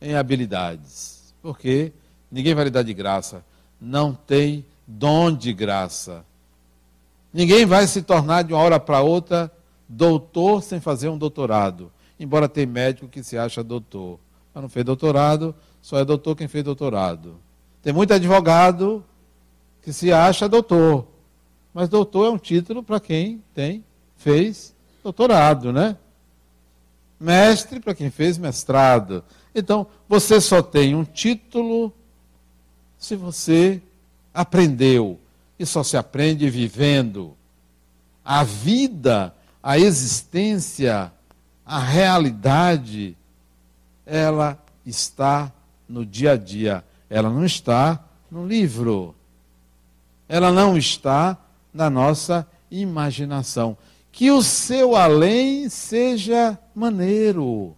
em 0.00 0.14
habilidades. 0.14 1.34
Porque 1.42 1.92
ninguém 2.30 2.54
vai 2.54 2.64
lhe 2.64 2.70
dar 2.70 2.82
de 2.82 2.94
graça. 2.94 3.44
Não 3.80 4.14
tem 4.14 4.64
dom 4.86 5.34
de 5.34 5.52
graça. 5.52 6.24
Ninguém 7.32 7.64
vai 7.64 7.86
se 7.86 8.02
tornar 8.02 8.42
de 8.42 8.52
uma 8.52 8.62
hora 8.62 8.78
para 8.78 9.00
outra 9.00 9.50
doutor 9.88 10.62
sem 10.62 10.80
fazer 10.80 11.08
um 11.08 11.18
doutorado. 11.18 11.90
Embora 12.18 12.48
tem 12.48 12.66
médico 12.66 13.08
que 13.08 13.22
se 13.22 13.36
acha 13.36 13.62
doutor. 13.62 14.18
Mas 14.54 14.62
não 14.62 14.68
fez 14.68 14.84
doutorado, 14.84 15.54
só 15.80 15.98
é 15.98 16.04
doutor 16.04 16.36
quem 16.36 16.48
fez 16.48 16.64
doutorado. 16.64 17.36
Tem 17.82 17.92
muito 17.92 18.12
advogado 18.14 19.04
que 19.82 19.92
se 19.92 20.12
acha 20.12 20.48
doutor. 20.48 21.06
Mas 21.74 21.88
doutor 21.88 22.26
é 22.26 22.30
um 22.30 22.38
título 22.38 22.82
para 22.82 23.00
quem 23.00 23.42
tem, 23.54 23.84
fez 24.16 24.74
doutorado, 25.02 25.72
né? 25.72 25.96
Mestre 27.22 27.78
para 27.78 27.94
quem 27.94 28.10
fez 28.10 28.36
mestrado. 28.36 29.22
Então, 29.54 29.86
você 30.08 30.40
só 30.40 30.60
tem 30.60 30.96
um 30.96 31.04
título 31.04 31.92
se 32.98 33.14
você 33.14 33.80
aprendeu. 34.34 35.20
E 35.56 35.64
só 35.64 35.84
se 35.84 35.96
aprende 35.96 36.50
vivendo. 36.50 37.36
A 38.24 38.42
vida, 38.42 39.32
a 39.62 39.78
existência, 39.78 41.12
a 41.64 41.78
realidade, 41.78 43.16
ela 44.04 44.58
está 44.84 45.52
no 45.88 46.04
dia 46.04 46.32
a 46.32 46.36
dia. 46.36 46.84
Ela 47.08 47.30
não 47.30 47.44
está 47.44 48.04
no 48.28 48.44
livro. 48.44 49.14
Ela 50.28 50.50
não 50.50 50.76
está 50.76 51.38
na 51.72 51.88
nossa 51.88 52.44
imaginação. 52.68 53.78
Que 54.12 54.30
o 54.30 54.42
seu 54.42 54.94
além 54.94 55.68
seja 55.68 56.56
maneiro. 56.74 57.74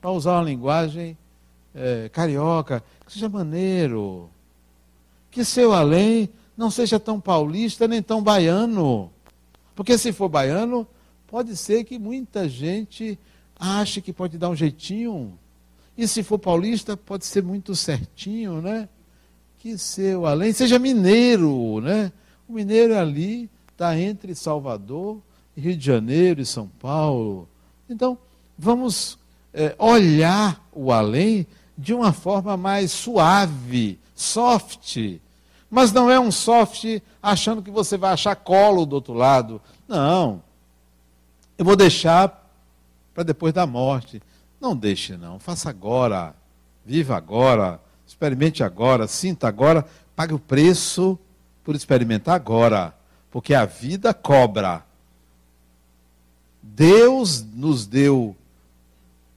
Para 0.00 0.12
usar 0.12 0.34
uma 0.34 0.44
linguagem 0.44 1.16
é, 1.74 2.08
carioca, 2.10 2.84
que 3.04 3.12
seja 3.12 3.28
maneiro 3.28 4.30
que 5.30 5.44
seu 5.44 5.72
além 5.72 6.28
não 6.56 6.70
seja 6.70 6.98
tão 6.98 7.20
paulista 7.20 7.86
nem 7.86 8.02
tão 8.02 8.22
baiano. 8.22 9.10
Porque 9.74 9.96
se 9.96 10.12
for 10.12 10.28
baiano, 10.28 10.86
pode 11.26 11.56
ser 11.56 11.84
que 11.84 11.98
muita 11.98 12.48
gente 12.48 13.18
ache 13.58 14.00
que 14.00 14.12
pode 14.12 14.36
dar 14.36 14.50
um 14.50 14.56
jeitinho. 14.56 15.38
E 15.96 16.08
se 16.08 16.22
for 16.22 16.38
paulista, 16.38 16.96
pode 16.96 17.24
ser 17.24 17.42
muito 17.42 17.74
certinho, 17.74 18.60
né? 18.60 18.88
Que 19.58 19.78
seu 19.78 20.26
além 20.26 20.52
seja 20.52 20.78
mineiro, 20.78 21.80
né? 21.80 22.12
O 22.48 22.52
mineiro 22.52 22.98
ali 22.98 23.48
está 23.72 23.98
entre 23.98 24.34
Salvador, 24.34 25.22
Rio 25.56 25.76
de 25.76 25.84
Janeiro 25.84 26.40
e 26.40 26.46
São 26.46 26.68
Paulo. 26.80 27.48
Então, 27.88 28.16
vamos 28.58 29.18
é, 29.52 29.74
olhar 29.78 30.64
o 30.72 30.92
além 30.92 31.46
de 31.76 31.94
uma 31.94 32.12
forma 32.12 32.56
mais 32.56 32.92
suave, 32.92 33.98
soft. 34.14 34.98
Mas 35.70 35.92
não 35.92 36.10
é 36.10 36.18
um 36.18 36.30
soft 36.30 36.84
achando 37.22 37.62
que 37.62 37.70
você 37.70 37.96
vai 37.96 38.12
achar 38.12 38.36
colo 38.36 38.84
do 38.84 38.94
outro 38.94 39.14
lado. 39.14 39.60
Não. 39.88 40.42
Eu 41.56 41.64
vou 41.64 41.76
deixar 41.76 42.50
para 43.14 43.22
depois 43.22 43.52
da 43.52 43.66
morte. 43.66 44.22
Não 44.60 44.76
deixe, 44.76 45.16
não. 45.16 45.38
Faça 45.38 45.70
agora. 45.70 46.34
Viva 46.84 47.16
agora. 47.16 47.80
Experimente 48.10 48.64
agora, 48.64 49.06
sinta 49.06 49.46
agora, 49.46 49.86
pague 50.16 50.34
o 50.34 50.38
preço 50.38 51.16
por 51.62 51.76
experimentar 51.76 52.34
agora, 52.34 52.92
porque 53.30 53.54
a 53.54 53.64
vida 53.64 54.12
cobra. 54.12 54.84
Deus 56.62 57.42
nos 57.42 57.86
deu 57.86 58.36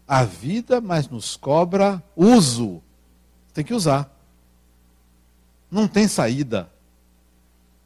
a 0.07 0.23
vida, 0.23 0.81
mas 0.81 1.07
nos 1.07 1.35
cobra 1.35 2.03
uso. 2.15 2.81
Tem 3.53 3.63
que 3.63 3.73
usar. 3.73 4.09
Não 5.71 5.87
tem 5.87 6.07
saída. 6.07 6.69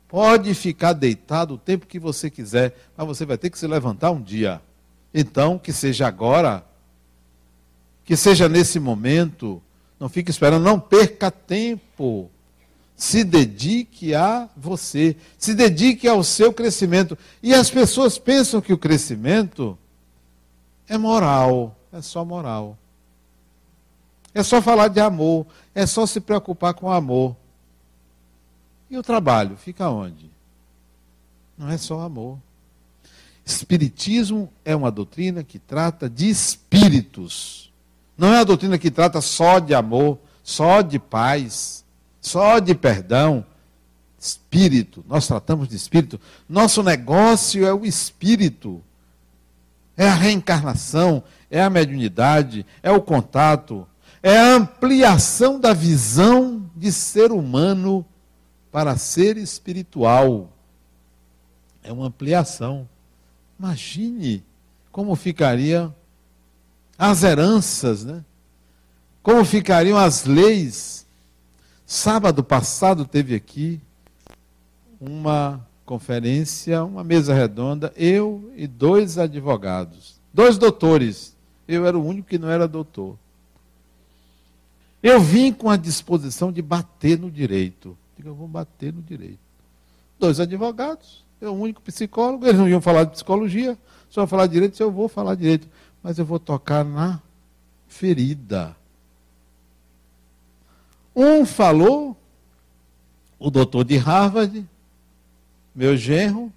Pode 0.08 0.54
ficar 0.54 0.94
deitado 0.94 1.56
o 1.56 1.58
tempo 1.58 1.86
que 1.86 2.00
você 2.00 2.30
quiser, 2.30 2.76
mas 2.96 3.08
você 3.08 3.26
vai 3.26 3.38
ter 3.38 3.50
que 3.50 3.60
se 3.60 3.68
levantar 3.68 4.12
um 4.12 4.22
dia. 4.22 4.62
Então, 5.14 5.60
que 5.60 5.74
seja 5.74 6.08
agora, 6.08 6.66
que 8.06 8.16
seja 8.16 8.48
nesse 8.48 8.80
momento, 8.80 9.62
não 10.00 10.08
fique 10.08 10.32
esperando, 10.32 10.64
não 10.64 10.80
perca 10.80 11.30
tempo. 11.30 12.32
Se 12.98 13.24
dedique 13.24 14.16
a 14.16 14.50
você, 14.58 15.16
se 15.38 15.54
dedique 15.54 16.08
ao 16.08 16.24
seu 16.24 16.52
crescimento. 16.52 17.16
E 17.43 17.54
as 17.54 17.70
pessoas 17.70 18.18
pensam 18.18 18.60
que 18.60 18.74
o 18.74 18.78
crescimento 18.78 19.78
é 20.89 20.98
moral, 20.98 21.78
é 21.93 22.02
só 22.02 22.26
moral. 22.26 22.76
É 24.34 24.41
só 24.41 24.62
falar 24.62 24.88
de 24.88 25.00
amor, 25.00 25.45
é 25.76 25.86
só 25.86 26.08
se 26.08 26.20
preocupar 26.20 26.74
com 26.74 26.91
amor. 26.91 27.36
E 28.89 28.98
o 28.98 29.04
trabalho 29.04 29.56
fica 29.58 29.89
onde? 29.89 30.30
Não 31.58 31.70
é 31.70 31.78
só 31.78 32.02
amor. 32.02 32.39
Espiritismo 33.45 34.52
é 34.66 34.76
uma 34.76 34.91
doutrina 34.91 35.43
que 35.43 35.60
trata 35.60 36.10
de 36.10 36.30
espíritos. 36.30 37.72
Não 38.18 38.30
é 38.30 38.38
uma 38.38 38.45
doutrina 38.45 38.78
que 38.78 38.89
trata 38.89 39.22
só 39.22 39.60
de 39.60 39.74
amor, 39.74 40.18
só 40.43 40.82
de 40.82 41.00
paz, 41.00 41.86
só 42.28 42.59
de 42.59 42.75
perdão. 42.75 43.45
Espírito, 44.19 45.05
nós 45.07 45.28
tratamos 45.28 45.67
de 45.67 45.75
espírito. 45.75 46.19
Nosso 46.49 46.84
negócio 46.84 47.65
é 47.65 47.73
o 47.73 47.86
espírito. 47.86 48.84
É 49.95 50.07
a 50.07 50.13
reencarnação, 50.13 51.23
é 51.49 51.61
a 51.61 51.69
mediunidade, 51.69 52.65
é 52.84 52.91
o 52.91 53.01
contato, 53.01 53.88
é 54.21 54.38
a 54.38 54.55
ampliação 54.55 55.59
da 55.59 55.73
visão 55.73 56.69
de 56.75 56.91
ser 56.91 57.32
humano 57.32 58.05
para 58.71 58.95
ser 58.95 59.38
espiritual. 59.38 60.51
É 61.84 61.91
uma 61.91 62.07
ampliação. 62.07 62.88
Imagine 63.57 64.43
como 64.91 65.15
ficariam 65.15 65.95
as 66.97 67.23
heranças, 67.23 68.03
né? 68.03 68.23
Como 69.23 69.43
ficariam 69.43 69.97
as 69.97 70.25
leis. 70.25 71.07
Sábado 71.90 72.44
passado 72.44 73.06
teve 73.06 73.34
aqui 73.34 73.80
uma 75.00 75.66
conferência, 75.86 76.84
uma 76.84 77.02
mesa 77.02 77.34
redonda, 77.34 77.94
eu 77.96 78.52
e 78.58 78.68
dois 78.68 79.18
advogados, 79.18 80.20
dois 80.34 80.58
doutores. 80.58 81.34
Eu 81.66 81.86
era 81.86 81.98
o 81.98 82.06
único 82.06 82.28
que 82.28 82.38
não 82.38 82.50
era 82.50 82.68
doutor. 82.68 83.18
Eu 85.02 85.22
vim 85.22 85.54
com 85.54 85.70
a 85.70 85.78
disposição 85.78 86.52
de 86.52 86.62
bater 86.62 87.18
no 87.18 87.32
direito. 87.32 87.98
Digo, 88.18 88.28
eu 88.28 88.36
vou 88.36 88.50
bater 88.50 88.92
no 88.92 89.02
direito. 89.02 89.40
Dois 90.20 90.42
advogados, 90.42 91.24
eu 91.40 91.54
o 91.54 91.62
único 91.62 91.82
psicólogo, 91.82 92.46
eles 92.46 92.60
não 92.60 92.68
iam 92.68 92.82
falar 92.82 93.06
de 93.06 93.12
psicologia, 93.12 93.78
só 94.10 94.28
falar 94.28 94.48
de 94.48 94.54
direito, 94.54 94.78
eu 94.78 94.92
vou 94.92 95.08
falar 95.08 95.36
direito. 95.36 95.70
Mas 96.04 96.20
eu 96.20 96.26
vou 96.26 96.38
tocar 96.38 96.84
na 96.84 97.22
ferida. 97.88 98.76
Um 101.20 101.47
falou, 101.47 102.15
o 103.39 103.49
doutor 103.49 103.84
de 103.84 103.97
Harvard, 103.97 104.63
meu 105.74 105.97
genro, 105.97 106.53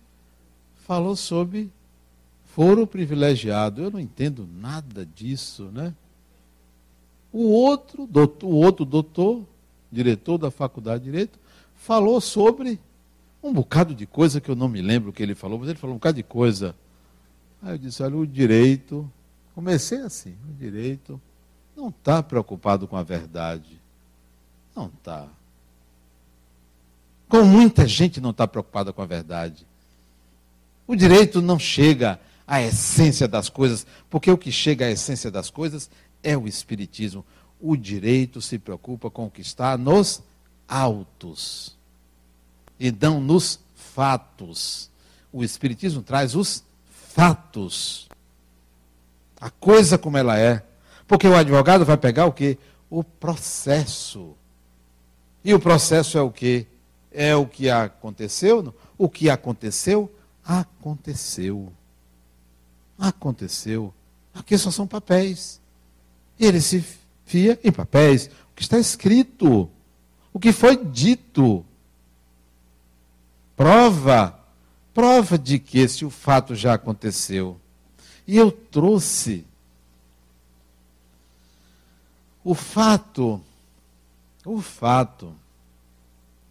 falou 0.87 1.17
sobre 1.17 1.73
foro 2.45 2.87
privilegiado. 2.87 3.83
Eu 3.83 3.91
não 3.91 3.99
entendo 3.99 4.47
nada 4.61 5.07
disso, 5.07 5.71
né? 5.73 5.95
O 7.33 7.45
outro, 7.45 8.07
doutor, 8.07 8.47
o 8.47 8.55
outro 8.57 8.85
doutor, 8.85 9.47
diretor 9.91 10.37
da 10.37 10.51
faculdade 10.51 11.05
de 11.05 11.11
Direito, 11.11 11.39
falou 11.75 12.21
sobre 12.21 12.79
um 13.43 13.55
bocado 13.55 13.95
de 13.95 14.05
coisa 14.05 14.43
que 14.43 14.51
eu 14.51 14.57
não 14.57 14.69
me 14.69 14.83
lembro 14.83 15.09
o 15.09 15.13
que 15.13 15.23
ele 15.23 15.35
falou, 15.35 15.59
mas 15.59 15.71
ele 15.71 15.79
falou 15.79 15.95
um 15.95 15.99
bocado 15.99 16.17
de 16.17 16.23
coisa. 16.23 16.77
Aí 17.63 17.73
eu 17.73 17.79
disse: 17.79 18.03
olha, 18.03 18.15
o 18.15 18.27
direito. 18.27 19.11
Comecei 19.55 20.01
assim: 20.01 20.35
o 20.51 20.53
direito 20.53 21.19
não 21.75 21.89
está 21.89 22.23
preocupado 22.23 22.87
com 22.87 22.99
a 22.99 23.03
verdade. 23.03 23.80
Não 24.75 24.87
está. 24.87 25.29
Com 27.29 27.45
muita 27.45 27.87
gente 27.87 28.21
não 28.21 28.31
está 28.31 28.47
preocupada 28.47 28.93
com 28.93 29.03
a 29.03 29.07
verdade. 29.07 29.67
O 30.87 30.97
direito 30.97 31.41
não 31.41 31.59
chega 31.59 32.21
à 32.47 32.61
essência 32.61 33.29
das 33.29 33.49
coisas, 33.49 33.87
porque 34.09 34.31
o 34.31 34.37
que 34.37 34.51
chega 34.51 34.87
à 34.87 34.91
essência 34.91 35.31
das 35.31 35.49
coisas 35.49 35.89
é 36.23 36.37
o 36.37 36.49
Espiritismo. 36.49 37.25
O 37.61 37.77
direito 37.77 38.43
se 38.43 38.59
preocupa 38.59 39.11
com 39.11 39.27
o 39.27 39.31
que 39.31 39.41
está 39.41 39.79
nos 39.79 40.23
autos 40.67 41.77
e 42.81 42.91
não 42.91 43.21
nos 43.21 43.61
fatos. 43.77 44.91
O 45.33 45.45
Espiritismo 45.45 46.03
traz 46.03 46.35
os 46.35 46.65
fatos. 46.91 48.09
A 49.41 49.51
coisa 49.51 49.99
como 49.99 50.17
ela 50.17 50.39
é. 50.39 50.65
Porque 51.07 51.29
o 51.29 51.37
advogado 51.37 51.85
vai 51.85 51.97
pegar 51.97 52.27
o 52.27 52.33
quê? 52.33 52.59
O 52.89 53.05
processo. 53.05 54.35
E 55.45 55.55
o 55.55 55.61
processo 55.61 56.19
é 56.19 56.23
o 56.23 56.31
quê? 56.31 56.67
É 57.11 57.35
o 57.35 57.47
que 57.47 57.69
aconteceu? 57.69 58.75
O 58.97 59.09
que 59.09 59.31
aconteceu? 59.31 60.11
Aconteceu. 60.45 61.73
Aconteceu. 62.99 63.93
Aqui 64.35 64.57
só 64.59 64.71
são 64.71 64.87
papéis. 64.87 65.61
E 66.39 66.47
ele 66.47 66.61
se 66.61 66.85
fia 67.25 67.59
em 67.65 67.73
papéis. 67.73 68.27
O 68.27 68.55
que 68.55 68.63
está 68.63 68.79
escrito 68.79 69.71
o 70.33 70.39
que 70.39 70.53
foi 70.53 70.77
dito. 70.77 71.65
Prova, 73.57 74.39
prova 74.95 75.37
de 75.37 75.59
que 75.59 75.79
esse 75.79 76.05
o 76.05 76.11
fato 76.11 76.55
já 76.55 76.75
aconteceu. 76.75 77.61
E 78.27 78.37
eu 78.37 78.51
trouxe 78.51 79.45
o 82.43 82.55
fato, 82.55 83.41
o 84.45 84.61
fato 84.61 85.35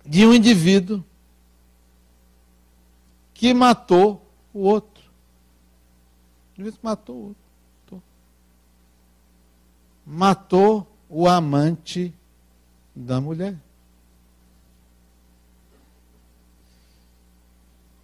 de 0.06 0.26
um 0.26 0.34
indivíduo 0.34 1.04
que 3.34 3.54
matou 3.54 4.26
o 4.54 4.60
outro. 4.60 5.04
O 6.52 6.62
indivíduo 6.62 6.80
matou 6.84 7.16
o 7.16 7.20
outro. 7.20 8.04
Matou 10.06 10.88
o 11.08 11.28
amante 11.28 12.14
da 12.96 13.22
mulher. 13.22 13.56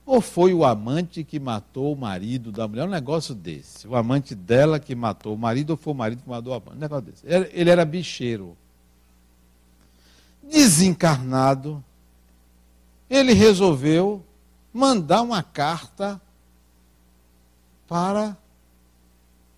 Ou 0.06 0.22
foi 0.22 0.54
o 0.54 0.64
amante 0.64 1.24
que 1.24 1.40
matou 1.40 1.92
o 1.92 1.98
marido 1.98 2.52
da 2.52 2.68
mulher? 2.68 2.86
Um 2.86 2.92
negócio 2.92 3.34
desse. 3.34 3.88
O 3.88 3.96
amante 3.96 4.36
dela 4.36 4.80
que 4.80 4.94
matou 4.94 5.34
o 5.34 5.38
marido, 5.38 5.72
ou 5.72 5.78
foi 5.78 5.94
o 5.94 5.96
marido 5.96 6.22
que 6.22 6.30
matou 6.30 6.54
o 6.54 6.56
amante? 6.56 6.78
Um 6.78 6.80
negócio 6.80 7.06
desse. 7.06 7.26
Ele 7.26 7.70
era 7.70 7.84
bicheiro. 7.84 8.56
Desencarnado, 10.50 11.84
ele 13.10 13.34
resolveu 13.34 14.24
mandar 14.74 15.22
uma 15.22 15.42
carta 15.42 16.22
para 17.88 18.38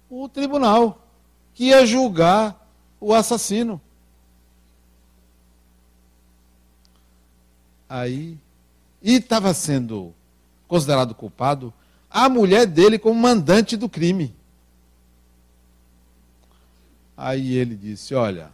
o 0.09 0.27
tribunal 0.29 1.01
que 1.53 1.65
ia 1.65 1.85
julgar 1.85 2.67
o 2.99 3.13
assassino. 3.13 3.81
Aí, 7.89 8.37
e 9.01 9.15
estava 9.15 9.53
sendo 9.53 10.13
considerado 10.67 11.15
culpado, 11.15 11.73
a 12.09 12.27
mulher 12.27 12.65
dele 12.65 12.99
como 12.99 13.19
mandante 13.19 13.77
do 13.77 13.87
crime. 13.87 14.35
Aí 17.15 17.53
ele 17.53 17.75
disse: 17.75 18.13
Olha, 18.13 18.51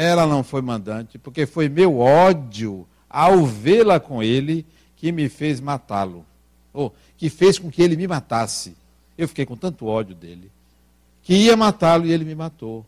ela 0.00 0.28
não 0.28 0.44
foi 0.44 0.62
mandante, 0.62 1.18
porque 1.18 1.44
foi 1.44 1.68
meu 1.68 1.98
ódio 1.98 2.86
ao 3.10 3.44
vê-la 3.44 3.98
com 3.98 4.22
ele 4.22 4.64
que 4.94 5.10
me 5.10 5.28
fez 5.28 5.58
matá-lo. 5.58 6.24
Ou 6.72 6.94
que 7.16 7.28
fez 7.28 7.58
com 7.58 7.68
que 7.68 7.82
ele 7.82 7.96
me 7.96 8.06
matasse. 8.06 8.76
Eu 9.16 9.26
fiquei 9.26 9.44
com 9.44 9.56
tanto 9.56 9.86
ódio 9.86 10.14
dele, 10.14 10.52
que 11.20 11.34
ia 11.34 11.56
matá-lo 11.56 12.06
e 12.06 12.12
ele 12.12 12.24
me 12.24 12.36
matou. 12.36 12.86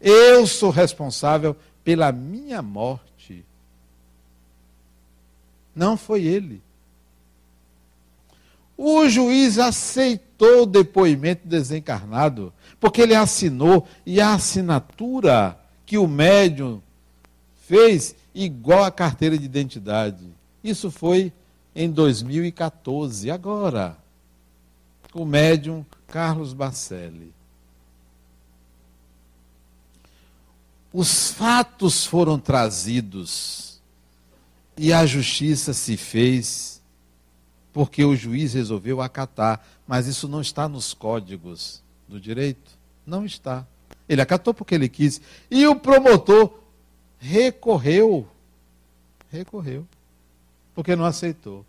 Eu 0.00 0.46
sou 0.46 0.70
responsável 0.70 1.56
pela 1.82 2.12
minha 2.12 2.62
morte. 2.62 3.44
Não 5.74 5.96
foi 5.96 6.22
ele. 6.22 6.62
O 8.76 9.08
juiz 9.08 9.58
aceitou 9.58 10.62
o 10.62 10.66
depoimento 10.66 11.44
desencarnado, 11.44 12.52
porque 12.78 13.00
ele 13.02 13.16
assinou, 13.16 13.84
e 14.06 14.20
a 14.20 14.34
assinatura 14.34 15.58
que 15.92 15.98
o 15.98 16.08
médium 16.08 16.80
fez 17.66 18.16
igual 18.34 18.82
a 18.82 18.90
carteira 18.90 19.36
de 19.36 19.44
identidade. 19.44 20.24
Isso 20.64 20.90
foi 20.90 21.30
em 21.76 21.90
2014, 21.90 23.30
agora. 23.30 23.98
O 25.12 25.26
médium 25.26 25.84
Carlos 26.06 26.54
Bacelli. 26.54 27.34
Os 30.90 31.30
fatos 31.32 32.06
foram 32.06 32.38
trazidos 32.38 33.78
e 34.78 34.94
a 34.94 35.04
justiça 35.04 35.74
se 35.74 35.98
fez 35.98 36.80
porque 37.70 38.02
o 38.02 38.16
juiz 38.16 38.54
resolveu 38.54 39.02
acatar, 39.02 39.62
mas 39.86 40.06
isso 40.06 40.26
não 40.26 40.40
está 40.40 40.66
nos 40.66 40.94
códigos 40.94 41.82
do 42.08 42.18
direito. 42.18 42.78
Não 43.04 43.26
está. 43.26 43.66
Ele 44.12 44.20
acatou 44.20 44.52
porque 44.52 44.74
ele 44.74 44.90
quis. 44.90 45.22
E 45.50 45.66
o 45.66 45.74
promotor 45.74 46.52
recorreu. 47.18 48.28
Recorreu. 49.30 49.86
Porque 50.74 50.94
não 50.94 51.06
aceitou. 51.06 51.64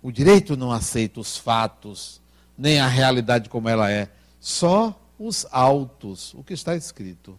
O 0.00 0.12
direito 0.12 0.56
não 0.56 0.70
aceita 0.70 1.18
os 1.18 1.36
fatos, 1.36 2.20
nem 2.56 2.78
a 2.78 2.86
realidade 2.86 3.48
como 3.48 3.68
ela 3.68 3.90
é. 3.90 4.08
Só 4.38 4.96
os 5.18 5.44
autos, 5.50 6.32
o 6.34 6.44
que 6.44 6.52
está 6.52 6.76
escrito. 6.76 7.36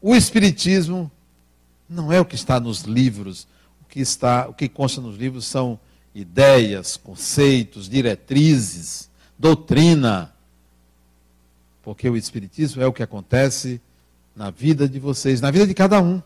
O 0.00 0.16
Espiritismo 0.16 1.08
não 1.88 2.12
é 2.12 2.20
o 2.20 2.24
que 2.24 2.34
está 2.34 2.58
nos 2.58 2.80
livros. 2.80 3.46
O 3.80 3.84
que, 3.84 4.00
está, 4.00 4.48
o 4.48 4.54
que 4.54 4.68
consta 4.68 5.00
nos 5.00 5.16
livros 5.16 5.46
são 5.46 5.78
ideias, 6.12 6.96
conceitos, 6.96 7.88
diretrizes, 7.88 9.08
doutrina. 9.38 10.33
Porque 11.84 12.08
o 12.08 12.16
Espiritismo 12.16 12.82
é 12.82 12.86
o 12.86 12.92
que 12.92 13.02
acontece 13.02 13.80
na 14.34 14.50
vida 14.50 14.88
de 14.88 14.98
vocês, 14.98 15.40
na 15.40 15.50
vida 15.50 15.66
de 15.66 15.74
cada 15.74 16.00
um. 16.00 16.20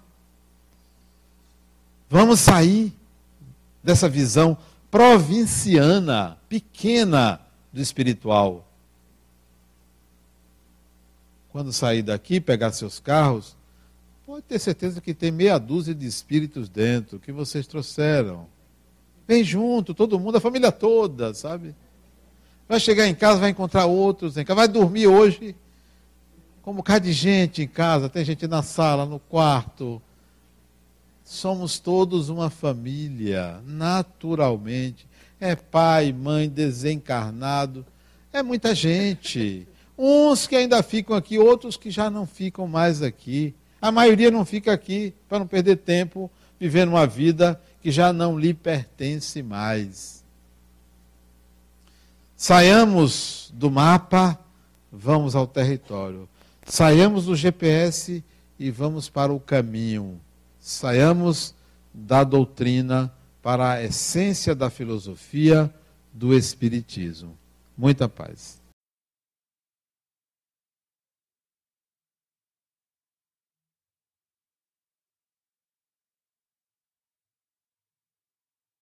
Vamos 2.08 2.40
sair 2.40 2.92
dessa 3.82 4.08
visão 4.08 4.56
provinciana, 4.90 6.38
pequena 6.48 7.40
do 7.72 7.80
espiritual. 7.80 8.66
Quando 11.50 11.72
sair 11.72 12.02
daqui, 12.02 12.40
pegar 12.40 12.72
seus 12.72 13.00
carros, 13.00 13.56
pode 14.24 14.42
ter 14.42 14.58
certeza 14.58 15.00
que 15.00 15.12
tem 15.12 15.32
meia 15.32 15.58
dúzia 15.58 15.94
de 15.94 16.06
espíritos 16.06 16.68
dentro 16.68 17.18
que 17.18 17.32
vocês 17.32 17.66
trouxeram. 17.66 18.46
Vem 19.26 19.42
junto, 19.42 19.92
todo 19.92 20.20
mundo, 20.20 20.36
a 20.36 20.40
família 20.40 20.70
toda, 20.70 21.34
sabe? 21.34 21.74
Vai 22.68 22.78
chegar 22.78 23.06
em 23.06 23.14
casa, 23.14 23.40
vai 23.40 23.50
encontrar 23.50 23.86
outros 23.86 24.36
em 24.36 24.44
casa, 24.44 24.56
vai 24.56 24.68
dormir 24.68 25.06
hoje. 25.06 25.56
Como 26.60 26.74
um 26.74 26.76
bocado 26.78 27.06
de 27.06 27.12
gente 27.14 27.62
em 27.62 27.66
casa, 27.66 28.10
tem 28.10 28.22
gente 28.24 28.46
na 28.46 28.62
sala, 28.62 29.06
no 29.06 29.18
quarto. 29.18 30.02
Somos 31.24 31.78
todos 31.78 32.28
uma 32.28 32.50
família, 32.50 33.60
naturalmente. 33.64 35.08
É 35.40 35.56
pai, 35.56 36.12
mãe, 36.12 36.46
desencarnado. 36.46 37.86
É 38.32 38.42
muita 38.42 38.74
gente. 38.74 39.66
Uns 39.96 40.46
que 40.46 40.54
ainda 40.54 40.82
ficam 40.82 41.16
aqui, 41.16 41.38
outros 41.38 41.76
que 41.76 41.90
já 41.90 42.10
não 42.10 42.26
ficam 42.26 42.68
mais 42.68 43.00
aqui. 43.02 43.54
A 43.80 43.90
maioria 43.90 44.30
não 44.30 44.44
fica 44.44 44.72
aqui 44.72 45.14
para 45.26 45.38
não 45.38 45.46
perder 45.46 45.76
tempo 45.76 46.30
vivendo 46.60 46.90
uma 46.90 47.06
vida 47.06 47.58
que 47.80 47.90
já 47.90 48.12
não 48.12 48.38
lhe 48.38 48.52
pertence 48.52 49.42
mais. 49.42 50.17
Saiamos 52.40 53.50
do 53.52 53.68
mapa, 53.68 54.38
vamos 54.92 55.34
ao 55.34 55.44
território. 55.44 56.28
Saiamos 56.64 57.24
do 57.24 57.34
GPS 57.34 58.22
e 58.56 58.70
vamos 58.70 59.08
para 59.08 59.32
o 59.32 59.40
caminho. 59.40 60.20
Saiamos 60.60 61.52
da 61.92 62.22
doutrina 62.22 63.12
para 63.42 63.72
a 63.72 63.82
essência 63.82 64.54
da 64.54 64.70
filosofia 64.70 65.68
do 66.12 66.32
Espiritismo. 66.32 67.36
Muita 67.76 68.08
paz. 68.08 68.60